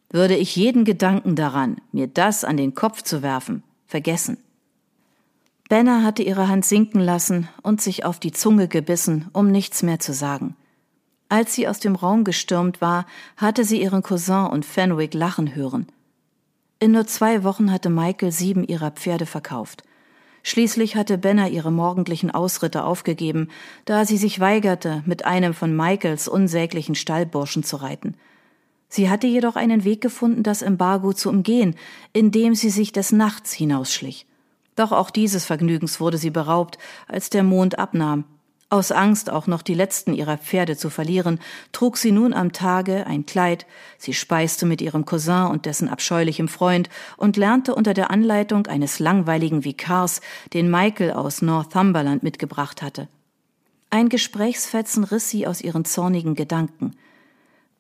würde 0.10 0.36
ich 0.36 0.58
jeden 0.58 0.84
Gedanken 0.84 1.38
daran, 1.38 1.77
mir 1.93 2.08
das 2.08 2.43
an 2.43 2.58
den 2.58 2.75
Kopf 2.75 3.03
zu 3.03 3.22
werfen, 3.22 3.63
vergessen. 3.88 4.36
Benner 5.70 6.03
hatte 6.03 6.24
ihre 6.24 6.50
Hand 6.50 6.65
sinken 6.65 7.00
lassen 7.00 7.48
und 7.62 7.79
sich 7.79 8.03
auf 8.03 8.20
die 8.20 8.34
Zunge 8.34 8.67
gebissen, 8.67 9.29
um 9.32 9.50
nichts 9.50 9.82
mehr 9.82 10.00
zu 10.00 10.13
sagen. 10.13 10.58
Als 11.29 11.55
sie 11.55 11.70
aus 11.70 11.79
dem 11.79 11.96
Raum 11.96 12.25
gestürmt 12.25 12.82
war, 12.82 13.05
hatte 13.38 13.63
sie 13.63 13.82
ihren 13.82 14.03
Cousin 14.03 14.46
und 14.48 14.65
Fenwick 14.65 15.13
lachen 15.13 15.55
hören. 15.55 15.88
In 16.84 16.92
nur 16.92 17.08
zwei 17.08 17.46
Wochen 17.46 17.72
hatte 17.72 17.90
Michael 17.90 18.34
sieben 18.34 18.66
ihrer 18.66 18.92
Pferde 18.92 19.25
verkauft. 19.25 19.84
Schließlich 20.44 20.98
hatte 20.98 21.18
Benner 21.18 21.48
ihre 21.48 21.72
morgendlichen 21.72 22.30
Ausritte 22.30 22.84
aufgegeben, 22.84 23.48
da 23.86 24.04
sie 24.04 24.18
sich 24.18 24.42
weigerte, 24.42 25.02
mit 25.06 25.24
einem 25.24 25.54
von 25.54 25.74
Michaels 25.74 26.28
unsäglichen 26.28 26.96
Stallburschen 26.96 27.63
zu 27.63 27.78
reiten. 27.78 28.16
Sie 28.90 29.10
hatte 29.10 29.28
jedoch 29.28 29.56
einen 29.56 29.86
Weg 29.86 30.02
gefunden, 30.02 30.44
das 30.44 30.62
Embargo 30.62 31.13
zu 31.13 31.30
umgehen, 31.30 31.78
indem 32.12 32.54
sie 32.54 32.70
sich 32.70 32.92
des 32.92 33.13
Nachts 33.13 33.54
hinausschlich. 33.54 34.25
Doch 34.75 34.92
auch 34.92 35.10
dieses 35.10 35.46
Vergnügens 35.46 36.02
wurde 36.02 36.18
sie 36.18 36.32
beraubt, 36.32 36.78
als 37.08 37.30
der 37.30 37.44
Mond 37.44 37.80
abnahm. 37.80 38.25
Aus 38.74 38.92
Angst, 38.92 39.30
auch 39.30 39.46
noch 39.46 39.62
die 39.62 39.75
letzten 39.75 40.15
ihrer 40.15 40.39
Pferde 40.39 40.75
zu 40.75 40.89
verlieren, 40.89 41.39
trug 41.74 41.96
sie 41.96 42.12
nun 42.12 42.34
am 42.34 42.53
Tage 42.53 43.06
ein 43.06 43.27
Kleid, 43.27 43.68
sie 44.00 44.15
speiste 44.15 44.65
mit 44.65 44.82
ihrem 44.82 45.06
Cousin 45.06 45.46
und 45.46 45.68
dessen 45.68 45.88
abscheulichem 45.88 46.48
Freund 46.48 46.89
und 47.15 47.38
lernte 47.38 47.75
unter 47.75 47.94
der 47.94 48.10
Anleitung 48.10 48.65
eines 48.65 48.98
langweiligen 48.98 49.63
Vikars, 49.63 50.22
den 50.53 50.72
Michael 50.72 51.12
aus 51.12 51.44
Northumberland 51.44 52.24
mitgebracht 52.24 52.82
hatte. 52.82 53.10
Ein 53.92 54.10
Gesprächsfetzen 54.10 55.03
riss 55.03 55.30
sie 55.30 55.46
aus 55.46 55.62
ihren 55.62 55.86
zornigen 55.86 56.34
Gedanken. 56.34 56.96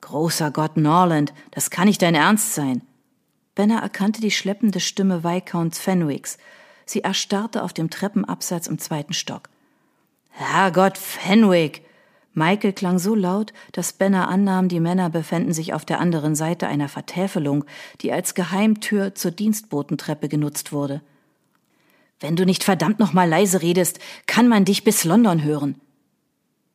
Großer 0.01 0.51
Gott 0.51 0.77
Norland, 0.77 1.33
das 1.49 1.71
kann 1.71 1.87
nicht 1.87 2.03
dein 2.03 2.13
Ernst 2.13 2.53
sein. 2.53 2.83
Benner 3.55 3.81
erkannte 3.81 4.21
die 4.21 4.29
schleppende 4.29 4.79
Stimme 4.79 5.23
Viscounts 5.23 5.79
Fenwicks. 5.79 6.37
Sie 6.85 7.01
erstarrte 7.01 7.63
auf 7.63 7.73
dem 7.73 7.89
Treppenabsatz 7.89 8.67
im 8.67 8.77
zweiten 8.77 9.13
Stock. 9.13 9.49
Herrgott, 10.35 10.97
Fenwick! 10.97 11.83
Michael 12.33 12.73
klang 12.73 12.97
so 12.97 13.13
laut, 13.13 13.53
dass 13.71 13.93
Benner 13.93 14.27
annahm, 14.27 14.67
die 14.67 14.79
Männer 14.79 15.11
befänden 15.11 15.53
sich 15.53 15.73
auf 15.73 15.85
der 15.85 15.99
anderen 15.99 16.33
Seite 16.33 16.67
einer 16.67 16.89
Vertäfelung, 16.89 17.63
die 18.01 18.11
als 18.11 18.33
Geheimtür 18.33 19.13
zur 19.13 19.29
Dienstbotentreppe 19.29 20.29
genutzt 20.29 20.71
wurde. 20.71 21.01
Wenn 22.19 22.35
du 22.35 22.45
nicht 22.45 22.63
verdammt 22.63 22.99
noch 22.99 23.13
mal 23.13 23.29
leise 23.29 23.61
redest, 23.61 23.99
kann 24.25 24.47
man 24.47 24.65
dich 24.65 24.83
bis 24.83 25.03
London 25.03 25.43
hören. 25.43 25.79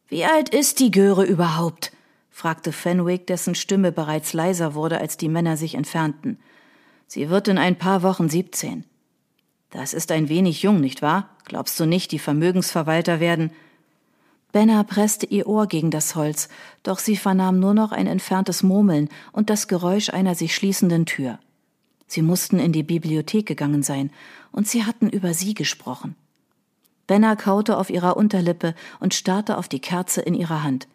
Wie 0.06 0.24
alt 0.24 0.50
ist 0.50 0.78
die 0.78 0.92
Göre 0.92 1.24
überhaupt? 1.24 1.92
fragte 2.30 2.70
Fenwick, 2.70 3.26
dessen 3.26 3.56
Stimme 3.56 3.90
bereits 3.90 4.32
leiser 4.32 4.74
wurde, 4.74 5.00
als 5.00 5.16
die 5.16 5.28
Männer 5.28 5.56
sich 5.56 5.74
entfernten. 5.74 6.38
Sie 7.08 7.30
wird 7.30 7.48
in 7.48 7.58
ein 7.58 7.76
paar 7.76 8.04
Wochen 8.04 8.28
siebzehn. 8.28 8.84
Das 9.70 9.92
ist 9.92 10.10
ein 10.10 10.28
wenig 10.28 10.62
jung, 10.62 10.80
nicht 10.80 11.02
wahr? 11.02 11.28
Glaubst 11.44 11.78
du 11.78 11.86
nicht, 11.86 12.12
die 12.12 12.18
Vermögensverwalter 12.18 13.20
werden? 13.20 13.50
Benner 14.50 14.82
presste 14.84 15.26
ihr 15.26 15.46
Ohr 15.46 15.66
gegen 15.66 15.90
das 15.90 16.14
Holz, 16.14 16.48
doch 16.82 16.98
sie 16.98 17.16
vernahm 17.16 17.60
nur 17.60 17.74
noch 17.74 17.92
ein 17.92 18.06
entferntes 18.06 18.62
Murmeln 18.62 19.10
und 19.32 19.50
das 19.50 19.68
Geräusch 19.68 20.08
einer 20.08 20.34
sich 20.34 20.54
schließenden 20.54 21.04
Tür. 21.04 21.38
Sie 22.06 22.22
mussten 22.22 22.58
in 22.58 22.72
die 22.72 22.82
Bibliothek 22.82 23.44
gegangen 23.44 23.82
sein, 23.82 24.10
und 24.50 24.66
sie 24.66 24.86
hatten 24.86 25.10
über 25.10 25.34
sie 25.34 25.52
gesprochen. 25.52 26.16
Benner 27.06 27.36
kaute 27.36 27.76
auf 27.76 27.90
ihrer 27.90 28.16
Unterlippe 28.16 28.74
und 29.00 29.12
starrte 29.12 29.58
auf 29.58 29.68
die 29.68 29.80
Kerze 29.80 30.22
in 30.22 30.32
ihrer 30.34 30.62
Hand. 30.62 30.88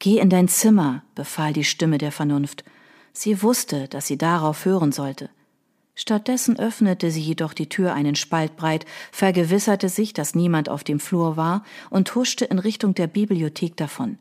Geh 0.00 0.18
in 0.18 0.30
dein 0.30 0.48
Zimmer, 0.48 1.02
befahl 1.14 1.52
die 1.52 1.64
Stimme 1.64 1.98
der 1.98 2.10
Vernunft. 2.10 2.64
Sie 3.12 3.42
wusste, 3.42 3.86
dass 3.86 4.08
sie 4.08 4.18
darauf 4.18 4.64
hören 4.64 4.90
sollte. 4.90 5.30
Stattdessen 5.94 6.58
öffnete 6.58 7.10
sie 7.10 7.20
jedoch 7.20 7.52
die 7.52 7.68
Tür 7.68 7.92
einen 7.94 8.14
Spalt 8.14 8.56
breit, 8.56 8.86
vergewisserte 9.12 9.88
sich, 9.88 10.12
dass 10.12 10.34
niemand 10.34 10.68
auf 10.68 10.84
dem 10.84 11.00
Flur 11.00 11.36
war 11.36 11.64
und 11.90 12.14
huschte 12.14 12.44
in 12.44 12.58
Richtung 12.58 12.94
der 12.94 13.06
Bibliothek 13.06 13.76
davon. 13.76 14.18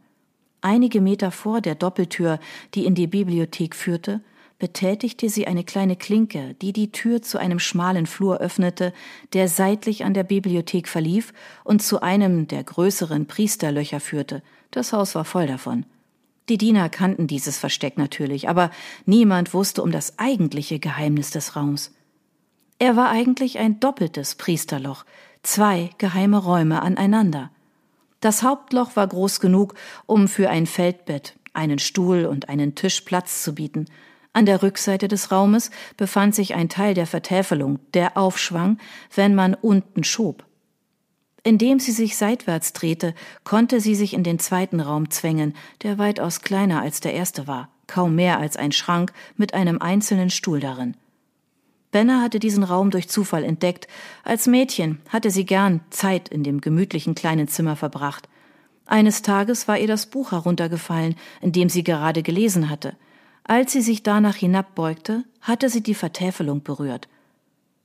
Einige 0.62 1.00
Meter 1.00 1.32
vor 1.32 1.62
der 1.62 1.76
Doppeltür, 1.76 2.40
die 2.76 2.86
in 2.86 2.96
die 2.96 3.08
Bibliothek 3.08 3.76
führte, 3.76 4.22
betätigte 4.60 5.30
sie 5.30 5.48
eine 5.48 5.64
kleine 5.64 5.96
Klinke, 5.96 6.54
die 6.62 6.74
die 6.74 6.92
Tür 6.92 7.22
zu 7.22 7.38
einem 7.38 7.60
schmalen 7.60 8.06
Flur 8.06 8.40
öffnete, 8.40 8.94
der 9.32 9.48
seitlich 9.48 10.04
an 10.04 10.14
der 10.14 10.24
Bibliothek 10.24 10.90
verlief 10.90 11.34
und 11.64 11.82
zu 11.82 12.02
einem 12.02 12.48
der 12.48 12.64
größeren 12.64 13.26
Priesterlöcher 13.26 14.02
führte. 14.02 14.44
Das 14.72 14.92
Haus 14.92 15.16
war 15.16 15.24
voll 15.24 15.48
davon. 15.48 15.86
Die 16.50 16.58
Diener 16.58 16.90
kannten 16.90 17.28
dieses 17.28 17.60
Versteck 17.60 17.98
natürlich, 18.00 18.50
aber 18.50 18.72
niemand 19.06 19.54
wusste 19.54 19.84
um 19.84 19.92
das 19.92 20.18
eigentliche 20.18 20.80
Geheimnis 20.80 21.30
des 21.30 21.56
Raums. 21.56 21.94
Er 22.80 22.96
war 22.96 23.10
eigentlich 23.10 23.60
ein 23.60 23.80
doppeltes 23.80 24.34
Priesterloch, 24.34 25.06
zwei 25.44 25.92
geheime 26.00 26.38
Räume 26.38 26.82
aneinander. 26.82 27.52
Das 28.20 28.42
Hauptloch 28.42 28.96
war 28.96 29.08
groß 29.08 29.40
genug, 29.40 29.76
um 30.08 30.28
für 30.28 30.50
ein 30.50 30.66
Feldbett, 30.66 31.36
einen 31.54 31.78
Stuhl 31.78 32.26
und 32.26 32.50
einen 32.50 32.74
Tisch 32.74 33.02
Platz 33.02 33.44
zu 33.44 33.54
bieten. 33.54 33.86
An 34.34 34.46
der 34.46 34.64
Rückseite 34.64 35.08
des 35.08 35.32
Raumes 35.32 35.70
befand 35.98 36.34
sich 36.34 36.56
ein 36.56 36.70
Teil 36.70 36.96
der 36.96 37.08
Vertäfelung, 37.08 37.80
der 37.94 38.18
aufschwang, 38.18 38.80
wenn 39.14 39.36
man 39.36 39.54
unten 39.54 40.04
schob. 40.04 40.46
Indem 41.44 41.80
sie 41.80 41.92
sich 41.92 42.18
seitwärts 42.18 42.74
drehte, 42.74 43.14
konnte 43.44 43.80
sie 43.80 43.96
sich 43.96 44.14
in 44.14 44.24
den 44.24 44.40
zweiten 44.40 44.80
Raum 44.80 45.10
zwängen, 45.10 45.56
der 45.84 45.98
weitaus 45.98 46.42
kleiner 46.42 46.82
als 46.82 47.00
der 47.00 47.14
erste 47.14 47.48
war, 47.48 47.70
kaum 47.88 48.16
mehr 48.16 48.40
als 48.40 48.58
ein 48.58 48.72
Schrank 48.72 49.14
mit 49.38 49.54
einem 49.54 49.82
einzelnen 49.82 50.30
Stuhl 50.30 50.60
darin. 50.60 50.96
Benner 51.92 52.22
hatte 52.22 52.40
diesen 52.40 52.64
Raum 52.64 52.92
durch 52.92 53.10
Zufall 53.10 53.44
entdeckt. 53.44 53.88
Als 54.24 54.46
Mädchen 54.46 55.00
hatte 55.10 55.32
sie 55.32 55.46
gern 55.46 55.82
Zeit 55.90 56.30
in 56.30 56.44
dem 56.44 56.62
gemütlichen 56.62 57.16
kleinen 57.16 57.48
Zimmer 57.48 57.76
verbracht. 57.76 58.30
Eines 58.86 59.22
Tages 59.22 59.68
war 59.68 59.78
ihr 59.78 59.88
das 59.88 60.08
Buch 60.08 60.32
heruntergefallen, 60.32 61.16
in 61.42 61.52
dem 61.52 61.70
sie 61.70 61.84
gerade 61.84 62.22
gelesen 62.22 62.70
hatte. 62.70 62.96
Als 63.44 63.72
sie 63.72 63.82
sich 63.82 64.04
danach 64.04 64.36
hinabbeugte, 64.36 65.24
hatte 65.42 65.70
sie 65.70 65.82
die 65.82 65.96
Vertäfelung 65.96 66.62
berührt. 66.62 67.08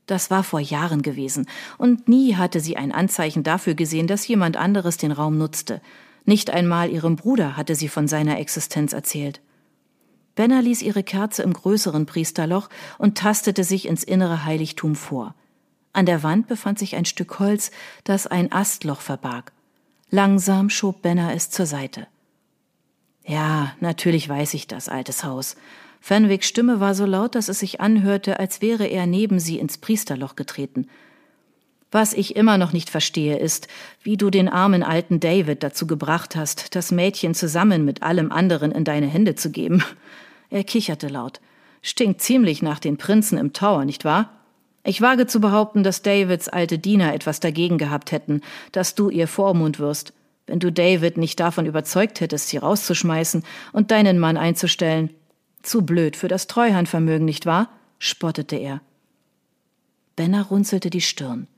Das 0.07 0.31
war 0.31 0.45
vor 0.45 0.61
Jahren 0.61 1.03
gewesen, 1.03 1.47
und 1.79 2.09
nie 2.09 2.37
hatte 2.37 2.61
sie 2.61 2.77
ein 2.77 2.93
Anzeichen 2.93 3.43
dafür 3.43 3.75
gesehen, 3.75 4.07
dass 4.07 4.29
jemand 4.29 4.57
anderes 4.57 4.99
den 4.99 5.13
Raum 5.13 5.39
nutzte. 5.39 5.81
Nicht 6.27 6.51
einmal 6.51 6.91
ihrem 6.91 7.17
Bruder 7.17 7.57
hatte 7.57 7.75
sie 7.75 7.89
von 7.89 8.09
seiner 8.09 8.39
Existenz 8.39 8.93
erzählt. 8.93 9.41
Benner 10.35 10.63
ließ 10.63 10.83
ihre 10.83 11.03
Kerze 11.03 11.43
im 11.43 11.53
größeren 11.53 12.07
Priesterloch 12.07 12.69
und 12.99 13.17
tastete 13.17 13.65
sich 13.65 13.87
ins 13.87 14.05
innere 14.05 14.45
Heiligtum 14.45 14.97
vor. 14.97 15.35
An 15.93 16.07
der 16.07 16.23
Wand 16.23 16.49
befand 16.49 16.79
sich 16.79 16.97
ein 16.97 17.05
Stück 17.05 17.39
Holz, 17.39 17.71
das 18.03 18.27
ein 18.27 18.53
Astloch 18.53 19.01
verbarg. 19.01 19.53
Langsam 20.11 20.71
schob 20.71 21.03
Benner 21.03 21.35
es 21.35 21.51
zur 21.51 21.67
Seite. 21.67 22.09
Ja, 23.25 23.73
natürlich 23.81 24.29
weiß 24.29 24.55
ich 24.55 24.67
das, 24.67 24.89
altes 24.89 25.25
Haus. 25.25 25.57
Fenwicks 26.07 26.47
Stimme 26.47 26.81
war 26.81 26.95
so 26.95 27.07
laut, 27.07 27.35
dass 27.35 27.49
es 27.49 27.61
sich 27.61 27.81
anhörte, 27.81 28.39
als 28.39 28.61
wäre 28.61 28.85
er 28.85 29.07
neben 29.07 29.41
sie 29.41 29.59
ins 29.59 29.79
Priesterloch 29.79 30.37
getreten. 30.37 30.87
Was 31.91 32.13
ich 32.13 32.37
immer 32.37 32.59
noch 32.59 32.75
nicht 32.75 32.91
verstehe, 32.91 33.39
ist, 33.39 33.69
wie 34.03 34.19
du 34.19 34.29
den 34.29 34.51
armen 34.51 34.83
alten 34.83 35.19
David 35.19 35.63
dazu 35.63 35.87
gebracht 35.87 36.37
hast, 36.37 36.75
das 36.75 36.93
Mädchen 36.93 37.33
zusammen 37.33 37.87
mit 37.87 38.03
allem 38.03 38.33
anderen 38.33 38.71
in 38.71 38.85
deine 38.85 39.07
Hände 39.07 39.35
zu 39.35 39.51
geben. 39.51 39.83
Er 40.51 40.63
kicherte 40.63 41.09
laut. 41.09 41.41
Stinkt 41.81 42.21
ziemlich 42.21 42.61
nach 42.61 42.81
den 42.81 42.99
Prinzen 42.99 43.39
im 43.39 43.55
Tower, 43.55 43.87
nicht 43.87 44.05
wahr? 44.05 44.29
Ich 44.85 45.01
wage 45.01 45.27
zu 45.27 45.41
behaupten, 45.41 45.85
dass 45.85 46.03
Davids 46.03 46.51
alte 46.51 46.79
Diener 46.79 47.15
etwas 47.15 47.41
dagegen 47.41 47.79
gehabt 47.79 48.13
hätten, 48.13 48.43
dass 48.73 48.95
du 48.95 49.09
ihr 49.09 49.27
Vormund 49.27 49.79
wirst. 49.79 50.13
Wenn 50.47 50.59
du 50.61 50.71
David 50.71 51.17
nicht 51.17 51.41
davon 51.41 51.65
überzeugt 51.65 52.21
hättest, 52.21 52.51
sie 52.51 52.59
rauszuschmeißen 52.59 53.43
und 53.73 53.91
deinen 53.91 54.19
Mann 54.19 54.37
einzustellen, 54.37 55.09
zu 55.67 55.83
blöd 55.83 56.17
für 56.17 56.29
das 56.29 56.47
Treuhandvermögen, 56.47 57.25
nicht 57.25 57.47
wahr? 57.47 57.69
spottete 57.99 58.57
er. 58.57 58.81
Benner 60.17 60.43
runzelte 60.43 60.91
die 60.91 61.01
Stirn. 61.01 61.49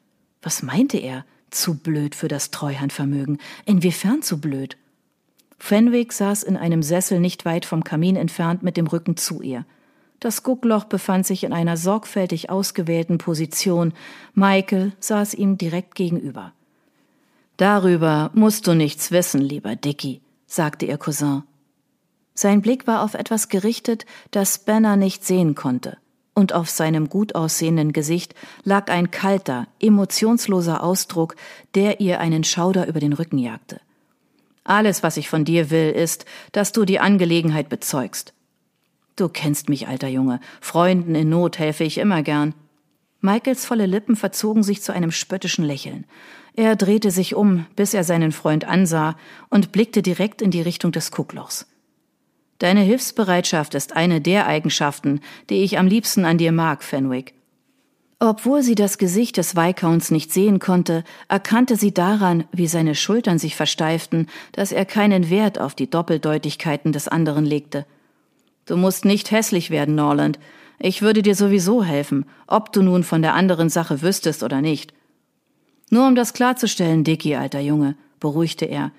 Was 0.42 0.62
meinte 0.62 0.98
er? 0.98 1.24
Zu 1.50 1.74
blöd 1.74 2.14
für 2.14 2.28
das 2.28 2.50
Treuhandvermögen. 2.50 3.38
Inwiefern 3.64 4.22
zu 4.22 4.40
blöd? 4.40 4.76
Fenwick 5.58 6.12
saß 6.12 6.42
in 6.42 6.56
einem 6.56 6.82
Sessel 6.82 7.20
nicht 7.20 7.44
weit 7.44 7.64
vom 7.64 7.84
Kamin 7.84 8.16
entfernt 8.16 8.62
mit 8.62 8.76
dem 8.76 8.86
Rücken 8.86 9.16
zu 9.16 9.42
ihr. 9.42 9.64
Das 10.20 10.42
Guckloch 10.42 10.84
befand 10.84 11.26
sich 11.26 11.44
in 11.44 11.52
einer 11.52 11.76
sorgfältig 11.76 12.50
ausgewählten 12.50 13.18
Position. 13.18 13.92
Michael 14.34 14.92
saß 15.00 15.34
ihm 15.34 15.58
direkt 15.58 15.94
gegenüber. 15.94 16.52
Darüber 17.56 18.30
musst 18.34 18.66
du 18.66 18.74
nichts 18.74 19.10
wissen, 19.10 19.40
lieber 19.40 19.76
Dicky, 19.76 20.20
sagte 20.46 20.86
ihr 20.86 20.98
Cousin. 20.98 21.42
Sein 22.38 22.60
Blick 22.60 22.86
war 22.86 23.02
auf 23.02 23.14
etwas 23.14 23.48
gerichtet, 23.48 24.04
das 24.30 24.58
Banner 24.58 24.96
nicht 24.96 25.24
sehen 25.24 25.54
konnte, 25.54 25.96
und 26.34 26.52
auf 26.52 26.68
seinem 26.68 27.08
gut 27.08 27.34
aussehenden 27.34 27.94
Gesicht 27.94 28.34
lag 28.62 28.90
ein 28.90 29.10
kalter, 29.10 29.68
emotionsloser 29.80 30.82
Ausdruck, 30.82 31.34
der 31.74 32.00
ihr 32.00 32.20
einen 32.20 32.44
Schauder 32.44 32.88
über 32.88 33.00
den 33.00 33.14
Rücken 33.14 33.38
jagte. 33.38 33.80
Alles, 34.64 35.02
was 35.02 35.16
ich 35.16 35.30
von 35.30 35.46
dir 35.46 35.70
will, 35.70 35.90
ist, 35.90 36.26
dass 36.52 36.72
du 36.72 36.84
die 36.84 37.00
Angelegenheit 37.00 37.70
bezeugst. 37.70 38.34
Du 39.16 39.30
kennst 39.30 39.70
mich, 39.70 39.88
alter 39.88 40.08
Junge. 40.08 40.40
Freunden 40.60 41.14
in 41.14 41.30
Not 41.30 41.58
helfe 41.58 41.84
ich 41.84 41.96
immer 41.96 42.22
gern. 42.22 42.52
Michaels 43.22 43.64
volle 43.64 43.86
Lippen 43.86 44.14
verzogen 44.14 44.62
sich 44.62 44.82
zu 44.82 44.92
einem 44.92 45.10
spöttischen 45.10 45.64
Lächeln. 45.64 46.04
Er 46.54 46.76
drehte 46.76 47.10
sich 47.10 47.34
um, 47.34 47.64
bis 47.76 47.94
er 47.94 48.04
seinen 48.04 48.32
Freund 48.32 48.66
ansah 48.66 49.16
und 49.48 49.72
blickte 49.72 50.02
direkt 50.02 50.42
in 50.42 50.50
die 50.50 50.60
Richtung 50.60 50.92
des 50.92 51.10
Kucklochs. 51.10 51.66
Deine 52.58 52.80
Hilfsbereitschaft 52.80 53.74
ist 53.74 53.96
eine 53.96 54.20
der 54.20 54.46
Eigenschaften, 54.46 55.20
die 55.50 55.62
ich 55.62 55.78
am 55.78 55.86
liebsten 55.86 56.24
an 56.24 56.38
dir 56.38 56.52
mag, 56.52 56.82
Fenwick. 56.82 57.34
Obwohl 58.18 58.62
sie 58.62 58.74
das 58.74 58.96
Gesicht 58.96 59.36
des 59.36 59.56
Viscounts 59.56 60.10
nicht 60.10 60.32
sehen 60.32 60.58
konnte, 60.58 61.04
erkannte 61.28 61.76
sie 61.76 61.92
daran, 61.92 62.44
wie 62.50 62.66
seine 62.66 62.94
Schultern 62.94 63.38
sich 63.38 63.56
versteiften, 63.56 64.28
dass 64.52 64.72
er 64.72 64.86
keinen 64.86 65.28
Wert 65.28 65.60
auf 65.60 65.74
die 65.74 65.90
Doppeldeutigkeiten 65.90 66.92
des 66.92 67.08
anderen 67.08 67.44
legte. 67.44 67.84
Du 68.64 68.78
musst 68.78 69.04
nicht 69.04 69.30
hässlich 69.32 69.68
werden, 69.68 69.94
Norland. 69.94 70.38
Ich 70.78 71.02
würde 71.02 71.20
dir 71.22 71.34
sowieso 71.34 71.84
helfen, 71.84 72.24
ob 72.46 72.72
du 72.72 72.82
nun 72.82 73.04
von 73.04 73.20
der 73.20 73.34
anderen 73.34 73.68
Sache 73.68 74.00
wüsstest 74.00 74.42
oder 74.42 74.62
nicht. 74.62 74.94
Nur 75.90 76.06
um 76.06 76.14
das 76.14 76.32
klarzustellen, 76.32 77.04
Dicky, 77.04 77.36
alter 77.36 77.60
Junge, 77.60 77.96
beruhigte 78.18 78.64
er. 78.64 78.92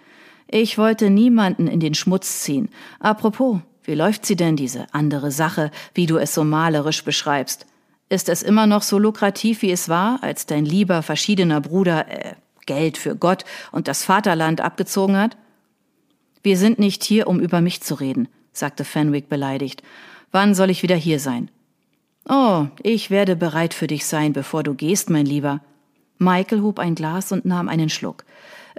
Ich 0.48 0.78
wollte 0.78 1.10
niemanden 1.10 1.68
in 1.68 1.80
den 1.80 1.94
Schmutz 1.94 2.42
ziehen. 2.42 2.70
Apropos, 3.00 3.60
wie 3.84 3.96
läuft 3.96 4.26
sie 4.26 4.36
denn, 4.36 4.56
diese 4.56 4.86
andere 4.94 5.32
Sache, 5.32 5.72
wie 5.94 6.06
du 6.06 6.18
es 6.18 6.34
so 6.34 6.44
malerisch 6.44 7.04
beschreibst? 7.04 7.66
Ist 8.10 8.30
es 8.30 8.44
immer 8.44 8.68
noch 8.68 8.84
so 8.84 9.00
lukrativ, 9.00 9.62
wie 9.62 9.72
es 9.72 9.90
war, 9.90 10.24
als 10.24 10.46
dein 10.46 10.66
lieber 10.66 11.04
verschiedener 11.04 11.60
Bruder 11.60 12.08
äh, 12.10 12.36
Geld 12.66 12.98
für 12.98 13.16
Gott 13.16 13.44
und 13.72 13.88
das 13.88 14.04
Vaterland 14.04 14.62
abgezogen 14.62 15.18
hat? 15.18 15.38
Wir 16.44 16.58
sind 16.58 16.80
nicht 16.80 17.04
hier, 17.04 17.28
um 17.28 17.40
über 17.40 17.60
mich 17.60 17.82
zu 17.82 17.96
reden, 17.96 18.30
sagte 18.54 18.86
Fenwick 18.86 19.28
beleidigt. 19.28 19.84
Wann 20.32 20.56
soll 20.56 20.70
ich 20.70 20.84
wieder 20.84 20.96
hier 20.96 21.20
sein? 21.20 21.50
Oh, 22.30 22.68
ich 22.84 23.10
werde 23.10 23.36
bereit 23.36 23.74
für 23.74 23.88
dich 23.88 24.06
sein, 24.06 24.34
bevor 24.34 24.64
du 24.64 24.74
gehst, 24.74 25.10
mein 25.10 25.26
Lieber. 25.26 25.62
Michael 26.18 26.62
hob 26.62 26.80
ein 26.80 26.96
Glas 26.96 27.32
und 27.32 27.46
nahm 27.46 27.70
einen 27.70 27.90
Schluck. 27.90 28.26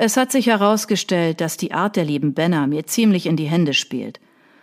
Es 0.01 0.17
hat 0.17 0.31
sich 0.31 0.47
herausgestellt, 0.47 1.41
dass 1.41 1.57
die 1.57 1.73
Art 1.73 1.97
der 1.97 2.05
lieben 2.05 2.33
Benner 2.33 2.69
mir 2.69 2.87
ziemlich 2.87 3.27
in 3.27 3.35
die 3.35 3.49
Hände 3.49 3.75
spielt. 3.75 4.21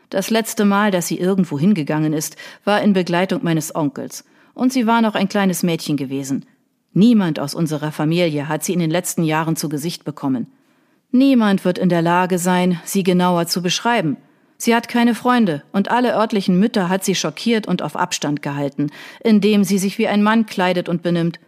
Das 0.10 0.30
letzte 0.30 0.64
Mal, 0.64 0.92
dass 0.92 1.08
sie 1.08 1.20
irgendwo 1.20 1.60
hingegangen 1.60 2.14
ist, 2.14 2.38
war 2.64 2.82
in 2.82 2.94
Begleitung 2.94 3.44
meines 3.44 3.76
Onkels 3.76 4.24
und 4.54 4.72
sie 4.72 4.88
war 4.88 5.02
noch 5.02 5.14
ein 5.14 5.28
kleines 5.28 5.62
Mädchen 5.62 5.98
gewesen. 5.98 6.46
Niemand 6.94 7.38
aus 7.38 7.54
unserer 7.54 7.92
Familie 7.92 8.48
hat 8.48 8.64
sie 8.64 8.72
in 8.72 8.80
den 8.80 8.90
letzten 8.90 9.24
Jahren 9.24 9.58
zu 9.58 9.68
Gesicht 9.68 10.06
bekommen. 10.06 10.48
Niemand 11.12 11.66
wird 11.66 11.80
in 11.80 11.90
der 11.90 12.02
Lage 12.02 12.40
sein, 12.40 12.80
sie 12.86 13.04
genauer 13.04 13.46
zu 13.48 13.62
beschreiben. 13.62 14.16
Sie 14.56 14.74
hat 14.74 14.88
keine 14.88 15.16
Freunde, 15.16 15.64
und 15.74 15.92
alle 15.92 16.16
örtlichen 16.16 16.62
Mütter 16.62 16.88
hat 16.88 17.04
sie 17.04 17.14
schockiert 17.14 17.68
und 17.68 17.82
auf 17.82 17.98
Abstand 17.98 18.42
gehalten, 18.42 18.90
indem 19.22 19.66
sie 19.66 19.80
sich 19.80 19.98
wie 19.98 20.08
ein 20.08 20.24
Mann 20.24 20.46
kleidet 20.46 20.88
und 20.88 21.04
benimmt. 21.04 21.42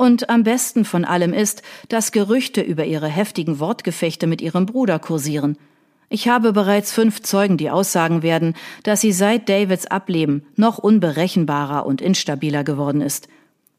Und 0.00 0.30
am 0.30 0.44
besten 0.44 0.86
von 0.86 1.04
allem 1.04 1.34
ist, 1.34 1.60
dass 1.90 2.10
Gerüchte 2.10 2.62
über 2.62 2.86
ihre 2.86 3.08
heftigen 3.08 3.60
Wortgefechte 3.60 4.26
mit 4.26 4.40
ihrem 4.40 4.64
Bruder 4.64 4.98
kursieren– 4.98 5.58
ich 6.12 6.26
habe 6.26 6.52
bereits 6.52 6.90
fünf 6.90 7.22
Zeugen, 7.22 7.56
die 7.56 7.70
aussagen 7.70 8.24
werden, 8.24 8.54
dass 8.82 9.00
sie 9.00 9.12
seit 9.12 9.48
Davids 9.48 9.86
Ableben 9.86 10.44
noch 10.56 10.78
unberechenbarer 10.78 11.86
und 11.86 12.00
instabiler 12.00 12.64
geworden 12.64 13.00
ist. 13.00 13.28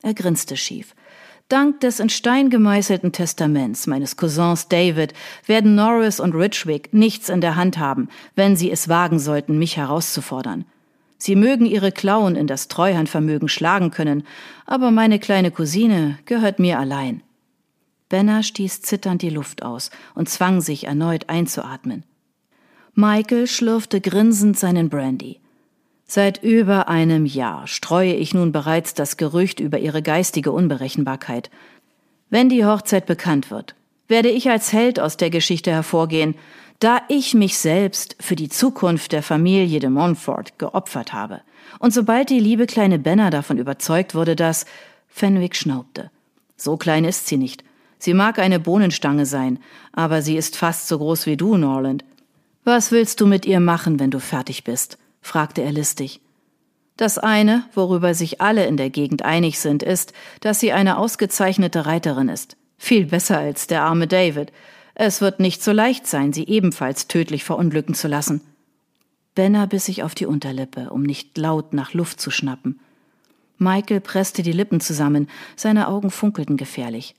Er 0.02 0.14
grinste 0.14 0.56
schief. 0.56 0.96
Dank 1.50 1.82
des 1.82 2.00
in 2.00 2.08
Stein 2.08 2.50
gemeißelten 2.50 3.12
Testaments 3.12 3.86
meines 3.86 4.16
Cousins 4.16 4.70
David 4.70 5.14
werden 5.46 5.76
Norris 5.76 6.22
und 6.22 6.34
Richwick 6.34 6.94
nichts 6.94 7.28
in 7.28 7.42
der 7.42 7.58
Hand 7.58 7.78
haben, 7.78 8.08
wenn 8.36 8.56
sie 8.56 8.72
es 8.72 8.88
wagen 8.88 9.20
sollten, 9.20 9.60
mich 9.60 9.76
herauszufordern. 9.76 10.64
Sie 11.24 11.36
mögen 11.36 11.68
ihre 11.68 11.92
Klauen 11.92 12.36
in 12.36 12.48
das 12.48 12.68
Treuhandvermögen 12.68 13.48
schlagen 13.48 13.92
können, 13.92 14.24
aber 14.66 14.90
meine 14.90 15.20
kleine 15.20 15.52
Cousine 15.52 16.18
gehört 16.26 16.58
mir 16.58 16.80
allein. 16.80 17.22
Benner 18.10 18.42
stieß 18.42 18.82
zitternd 18.82 19.22
die 19.22 19.30
Luft 19.30 19.62
aus 19.62 19.92
und 20.16 20.30
zwang 20.30 20.62
sich 20.62 20.88
erneut 20.88 21.30
einzuatmen. 21.30 22.06
Michael 22.96 23.46
schlürfte 23.46 24.02
grinsend 24.02 24.58
seinen 24.58 24.90
Brandy. 24.90 25.40
Seit 26.06 26.42
über 26.42 26.88
einem 26.88 27.28
Jahr 27.28 27.68
streue 27.68 28.16
ich 28.16 28.34
nun 28.34 28.52
bereits 28.52 28.96
das 28.96 29.16
Gerücht 29.16 29.60
über 29.60 29.78
ihre 29.78 30.02
geistige 30.02 30.52
Unberechenbarkeit. 30.52 31.52
Wenn 32.32 32.50
die 32.50 32.66
Hochzeit 32.66 33.06
bekannt 33.06 33.52
wird, 33.52 33.76
werde 34.08 34.30
ich 34.30 34.50
als 34.50 34.74
Held 34.74 35.00
aus 35.00 35.18
der 35.18 35.30
Geschichte 35.30 35.70
hervorgehen, 35.70 36.34
da 36.82 37.04
ich 37.10 37.36
mich 37.36 37.60
selbst 37.60 38.16
für 38.20 38.36
die 38.36 38.50
Zukunft 38.50 39.12
der 39.12 39.22
Familie 39.22 39.80
de 39.80 39.90
Montfort 39.90 40.58
geopfert 40.58 41.14
habe. 41.14 41.42
Und 41.78 41.94
sobald 41.94 42.32
die 42.32 42.40
liebe 42.40 42.66
kleine 42.66 42.98
Benner 42.98 43.30
davon 43.30 43.60
überzeugt 43.60 44.16
wurde, 44.16 44.36
dass 44.36 44.66
Fenwick 45.08 45.56
schnaubte. 45.56 46.10
So 46.58 46.78
klein 46.78 47.06
ist 47.06 47.28
sie 47.28 47.38
nicht. 47.38 47.64
Sie 48.00 48.16
mag 48.16 48.40
eine 48.40 48.60
Bohnenstange 48.60 49.28
sein, 49.28 49.60
aber 49.94 50.24
sie 50.24 50.36
ist 50.36 50.58
fast 50.58 50.88
so 50.88 50.98
groß 50.98 51.28
wie 51.28 51.38
du, 51.38 51.56
Norland. 51.56 52.04
Was 52.64 52.92
willst 52.92 53.22
du 53.22 53.28
mit 53.28 53.46
ihr 53.46 53.60
machen, 53.60 54.00
wenn 54.00 54.12
du 54.12 54.20
fertig 54.20 54.64
bist? 54.64 54.98
fragte 55.22 55.62
er 55.62 55.72
listig. 55.72 56.20
Das 56.98 57.20
eine, 57.20 57.64
worüber 57.76 58.16
sich 58.16 58.42
alle 58.42 58.66
in 58.66 58.76
der 58.76 58.90
Gegend 58.90 59.24
einig 59.24 59.60
sind, 59.60 59.84
ist, 59.84 60.14
dass 60.40 60.60
sie 60.60 60.72
eine 60.72 60.98
ausgezeichnete 60.98 61.86
Reiterin 61.86 62.28
ist. 62.28 62.58
Viel 62.80 63.06
besser 63.06 63.38
als 63.38 63.68
der 63.68 63.84
arme 63.84 64.08
David. 64.08 64.52
Es 65.04 65.20
wird 65.20 65.40
nicht 65.40 65.64
so 65.64 65.72
leicht 65.72 66.06
sein, 66.06 66.32
sie 66.32 66.48
ebenfalls 66.48 67.08
tödlich 67.08 67.44
verunglücken 67.44 67.96
zu 67.96 68.08
lassen. 68.08 68.40
Benner 69.34 69.66
biss 69.66 69.86
sich 69.86 70.04
auf 70.04 70.14
die 70.14 70.28
Unterlippe, 70.28 70.92
um 70.92 71.02
nicht 71.02 71.40
laut 71.40 71.74
nach 71.74 71.96
Luft 71.96 72.22
zu 72.22 72.30
schnappen. 72.30 72.80
Michael 73.58 74.00
presste 74.00 74.44
die 74.44 74.52
Lippen 74.52 74.80
zusammen, 74.80 75.28
seine 75.56 75.88
Augen 75.88 76.12
funkelten 76.12 76.56
gefährlich. 76.56 77.16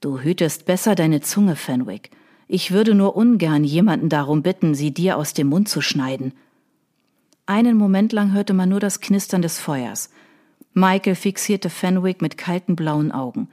Du 0.00 0.20
hütest 0.20 0.64
besser 0.64 0.94
deine 0.94 1.20
Zunge, 1.20 1.56
Fenwick. 1.56 2.10
Ich 2.48 2.70
würde 2.70 2.94
nur 2.94 3.16
ungern 3.16 3.64
jemanden 3.64 4.08
darum 4.08 4.40
bitten, 4.40 4.74
sie 4.74 4.90
dir 4.90 5.18
aus 5.18 5.34
dem 5.34 5.48
Mund 5.48 5.68
zu 5.68 5.82
schneiden. 5.82 6.32
Einen 7.44 7.76
Moment 7.76 8.14
lang 8.14 8.32
hörte 8.32 8.54
man 8.54 8.70
nur 8.70 8.80
das 8.80 9.02
Knistern 9.02 9.42
des 9.42 9.58
Feuers. 9.58 10.08
Michael 10.72 11.16
fixierte 11.16 11.68
Fenwick 11.68 12.22
mit 12.22 12.38
kalten 12.38 12.76
blauen 12.76 13.12
Augen. 13.12 13.50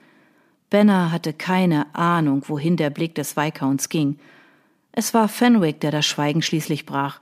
Benner 0.70 1.12
hatte 1.12 1.34
keine 1.34 1.94
Ahnung, 1.96 2.44
wohin 2.48 2.76
der 2.76 2.90
Blick 2.90 3.16
des 3.16 3.38
Viscounts 3.38 3.90
ging. 3.90 4.20
Es 4.92 5.14
war 5.14 5.28
Fenwick, 5.28 5.80
der 5.80 5.92
das 5.92 6.06
Schweigen 6.06 6.42
schließlich 6.42 6.86
brach. 6.86 7.22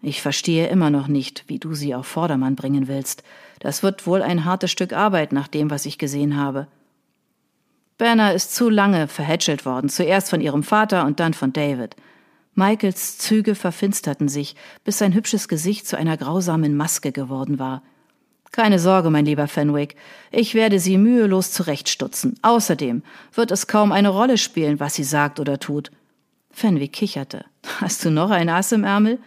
Ich 0.00 0.22
verstehe 0.22 0.68
immer 0.68 0.90
noch 0.90 1.08
nicht, 1.08 1.44
wie 1.48 1.58
du 1.58 1.74
sie 1.74 1.94
auf 1.94 2.06
Vordermann 2.06 2.54
bringen 2.54 2.86
willst. 2.86 3.24
Das 3.58 3.82
wird 3.82 4.06
wohl 4.06 4.22
ein 4.22 4.44
hartes 4.44 4.70
Stück 4.70 4.92
Arbeit 4.92 5.32
nach 5.32 5.48
dem, 5.48 5.70
was 5.70 5.86
ich 5.86 5.98
gesehen 5.98 6.36
habe. 6.36 6.68
Banner 7.96 8.32
ist 8.32 8.54
zu 8.54 8.70
lange 8.70 9.08
verhätschelt 9.08 9.66
worden, 9.66 9.88
zuerst 9.88 10.30
von 10.30 10.40
ihrem 10.40 10.62
Vater 10.62 11.04
und 11.04 11.18
dann 11.18 11.34
von 11.34 11.52
David. 11.52 11.96
Michaels 12.54 13.18
Züge 13.18 13.56
verfinsterten 13.56 14.28
sich, 14.28 14.54
bis 14.84 14.98
sein 14.98 15.14
hübsches 15.14 15.48
Gesicht 15.48 15.86
zu 15.86 15.96
einer 15.96 16.16
grausamen 16.16 16.76
Maske 16.76 17.10
geworden 17.10 17.58
war. 17.58 17.82
Keine 18.50 18.78
Sorge, 18.78 19.10
mein 19.10 19.26
lieber 19.26 19.46
Fenwick, 19.46 19.96
ich 20.30 20.54
werde 20.54 20.80
sie 20.80 20.98
mühelos 20.98 21.52
zurechtstutzen. 21.52 22.38
Außerdem 22.42 23.02
wird 23.34 23.50
es 23.50 23.66
kaum 23.66 23.92
eine 23.92 24.08
Rolle 24.08 24.38
spielen, 24.38 24.80
was 24.80 24.94
sie 24.94 25.04
sagt 25.04 25.38
oder 25.38 25.58
tut. 25.58 25.90
Fenwick 26.50 26.92
kicherte. 26.92 27.44
Hast 27.80 28.04
du 28.04 28.10
noch 28.10 28.30
ein 28.30 28.48
Ass 28.48 28.72
im 28.72 28.84
Ärmel? 28.84 29.18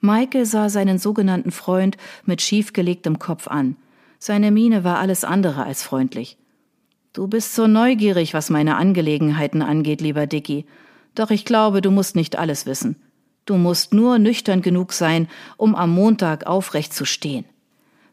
Michael 0.00 0.44
sah 0.44 0.68
seinen 0.68 0.98
sogenannten 0.98 1.50
Freund 1.50 1.96
mit 2.26 2.42
schiefgelegtem 2.42 3.18
Kopf 3.18 3.48
an. 3.48 3.76
Seine 4.18 4.50
Miene 4.50 4.84
war 4.84 4.98
alles 4.98 5.24
andere 5.24 5.64
als 5.64 5.82
freundlich. 5.82 6.36
Du 7.14 7.26
bist 7.26 7.54
so 7.54 7.66
neugierig, 7.66 8.34
was 8.34 8.50
meine 8.50 8.76
Angelegenheiten 8.76 9.62
angeht, 9.62 10.00
lieber 10.00 10.26
Dicky. 10.26 10.66
Doch 11.14 11.30
ich 11.30 11.44
glaube, 11.44 11.80
du 11.80 11.90
musst 11.90 12.16
nicht 12.16 12.36
alles 12.36 12.66
wissen. 12.66 12.96
Du 13.46 13.56
musst 13.56 13.94
nur 13.94 14.18
nüchtern 14.18 14.62
genug 14.62 14.92
sein, 14.92 15.28
um 15.56 15.74
am 15.74 15.90
Montag 15.90 16.46
aufrecht 16.46 16.92
zu 16.92 17.04
stehen. 17.04 17.44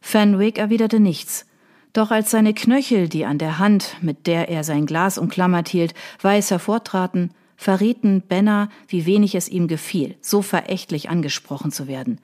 Fenwick 0.01 0.57
erwiderte 0.57 0.99
nichts. 0.99 1.45
Doch 1.93 2.11
als 2.11 2.31
seine 2.31 2.53
Knöchel, 2.53 3.07
die 3.07 3.25
an 3.25 3.37
der 3.37 3.59
Hand, 3.59 3.97
mit 4.01 4.27
der 4.27 4.49
er 4.49 4.63
sein 4.63 4.85
Glas 4.85 5.17
umklammert 5.17 5.69
hielt, 5.69 5.93
weiß 6.21 6.51
hervortraten, 6.51 7.31
verrieten 7.55 8.21
Benner, 8.21 8.69
wie 8.87 9.05
wenig 9.05 9.35
es 9.35 9.47
ihm 9.47 9.67
gefiel, 9.67 10.15
so 10.21 10.41
verächtlich 10.41 11.09
angesprochen 11.09 11.71
zu 11.71 11.87
werden. 11.87 12.19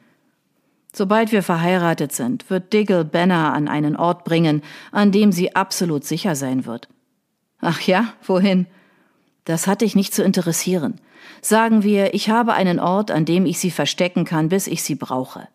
Sobald 0.93 1.31
wir 1.31 1.43
verheiratet 1.43 2.11
sind, 2.11 2.49
wird 2.49 2.73
Diggle 2.73 3.05
Banner 3.05 3.53
an 3.53 3.67
einen 3.67 3.95
Ort 3.95 4.23
bringen, 4.23 4.63
an 4.91 5.11
dem 5.11 5.31
sie 5.31 5.55
absolut 5.55 6.05
sicher 6.05 6.35
sein 6.35 6.65
wird. 6.65 6.89
Ach 7.59 7.81
ja, 7.81 8.13
wohin? 8.23 8.65
Das 9.45 9.67
hat 9.67 9.81
dich 9.81 9.95
nicht 9.95 10.13
zu 10.13 10.23
interessieren. 10.23 10.99
Sagen 11.41 11.83
wir, 11.83 12.13
ich 12.13 12.29
habe 12.29 12.53
einen 12.53 12.79
Ort, 12.79 13.11
an 13.11 13.25
dem 13.25 13.45
ich 13.45 13.59
sie 13.59 13.71
verstecken 13.71 14.25
kann, 14.25 14.49
bis 14.49 14.65
ich 14.65 14.81
sie 14.81 14.95
brauche. 14.95 15.47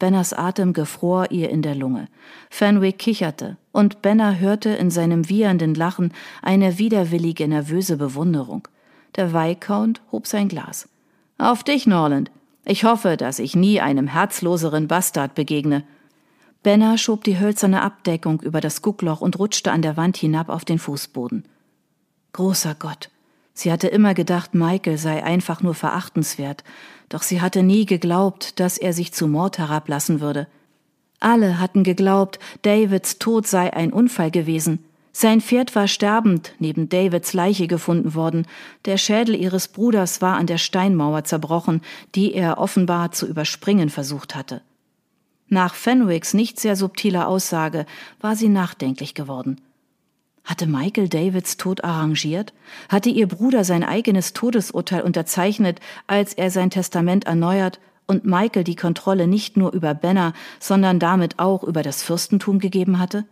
Benners 0.00 0.32
Atem 0.32 0.72
gefror 0.72 1.30
ihr 1.30 1.50
in 1.50 1.62
der 1.62 1.76
Lunge. 1.76 2.08
Fenwick 2.48 2.98
kicherte, 2.98 3.56
und 3.70 4.02
Benner 4.02 4.40
hörte 4.40 4.70
in 4.70 4.90
seinem 4.90 5.28
wiehernden 5.28 5.76
Lachen 5.76 6.12
eine 6.42 6.78
widerwillige, 6.78 7.46
nervöse 7.46 7.96
Bewunderung. 7.96 8.66
Der 9.14 9.32
Viscount 9.32 10.00
hob 10.10 10.26
sein 10.26 10.48
Glas. 10.48 10.88
Auf 11.38 11.62
dich, 11.62 11.86
Norland. 11.86 12.32
Ich 12.64 12.84
hoffe, 12.84 13.16
dass 13.16 13.38
ich 13.38 13.54
nie 13.54 13.80
einem 13.80 14.08
herzloseren 14.08 14.88
Bastard 14.88 15.34
begegne. 15.34 15.84
Benner 16.62 16.98
schob 16.98 17.22
die 17.24 17.38
hölzerne 17.38 17.82
Abdeckung 17.82 18.40
über 18.40 18.60
das 18.60 18.82
Guckloch 18.82 19.20
und 19.20 19.38
rutschte 19.38 19.70
an 19.70 19.82
der 19.82 19.96
Wand 19.96 20.16
hinab 20.16 20.48
auf 20.48 20.64
den 20.64 20.78
Fußboden. 20.78 21.44
Großer 22.32 22.74
Gott. 22.78 23.10
Sie 23.52 23.70
hatte 23.70 23.88
immer 23.88 24.14
gedacht, 24.14 24.54
Michael 24.54 24.96
sei 24.96 25.22
einfach 25.22 25.62
nur 25.62 25.74
verachtenswert, 25.74 26.64
doch 27.10 27.22
sie 27.22 27.42
hatte 27.42 27.62
nie 27.62 27.84
geglaubt, 27.84 28.58
dass 28.58 28.78
er 28.78 28.94
sich 28.94 29.12
zu 29.12 29.28
Mord 29.28 29.58
herablassen 29.58 30.20
würde. 30.20 30.46
Alle 31.18 31.60
hatten 31.60 31.84
geglaubt, 31.84 32.38
Davids 32.62 33.18
Tod 33.18 33.46
sei 33.46 33.74
ein 33.74 33.92
Unfall 33.92 34.30
gewesen. 34.30 34.82
Sein 35.12 35.40
Pferd 35.40 35.74
war 35.74 35.88
sterbend 35.88 36.54
neben 36.60 36.88
Davids 36.88 37.34
Leiche 37.34 37.66
gefunden 37.66 38.14
worden, 38.14 38.46
der 38.84 38.96
Schädel 38.96 39.34
ihres 39.34 39.68
Bruders 39.68 40.22
war 40.22 40.36
an 40.36 40.46
der 40.46 40.56
Steinmauer 40.56 41.24
zerbrochen, 41.24 41.82
die 42.14 42.32
er 42.32 42.58
offenbar 42.58 43.12
zu 43.12 43.26
überspringen 43.26 43.90
versucht 43.90 44.34
hatte. 44.34 44.62
Nach 45.48 45.74
Fenwicks 45.74 46.32
nicht 46.32 46.60
sehr 46.60 46.76
subtiler 46.76 47.26
Aussage 47.26 47.86
war 48.20 48.36
sie 48.36 48.48
nachdenklich 48.48 49.14
geworden. 49.14 49.60
Hatte 50.44 50.66
Michael 50.66 51.08
Davids 51.08 51.56
Tod 51.56 51.84
arrangiert? 51.84 52.52
Hatte 52.88 53.10
ihr 53.10 53.28
Bruder 53.28 53.64
sein 53.64 53.84
eigenes 53.84 54.32
Todesurteil 54.32 55.02
unterzeichnet, 55.02 55.80
als 56.06 56.34
er 56.34 56.50
sein 56.50 56.70
Testament 56.70 57.26
erneuert 57.26 57.78
und 58.06 58.24
Michael 58.24 58.64
die 58.64 58.76
Kontrolle 58.76 59.26
nicht 59.26 59.56
nur 59.56 59.72
über 59.72 59.94
Benner, 59.94 60.32
sondern 60.58 60.98
damit 60.98 61.38
auch 61.38 61.62
über 61.62 61.82
das 61.82 62.02
Fürstentum 62.02 62.58
gegeben 62.58 62.98
hatte? 62.98 63.24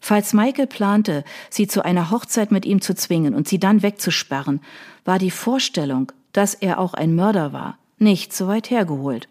Falls 0.00 0.32
Michael 0.32 0.66
plante, 0.66 1.24
sie 1.50 1.66
zu 1.66 1.84
einer 1.84 2.10
Hochzeit 2.10 2.50
mit 2.50 2.64
ihm 2.64 2.80
zu 2.80 2.94
zwingen 2.94 3.34
und 3.34 3.48
sie 3.48 3.58
dann 3.58 3.82
wegzusperren, 3.82 4.60
war 5.04 5.18
die 5.18 5.30
Vorstellung, 5.30 6.12
dass 6.32 6.54
er 6.54 6.78
auch 6.78 6.94
ein 6.94 7.14
Mörder 7.14 7.52
war, 7.52 7.78
nicht 7.98 8.32
so 8.32 8.46
weit 8.46 8.70
hergeholt. 8.70 9.28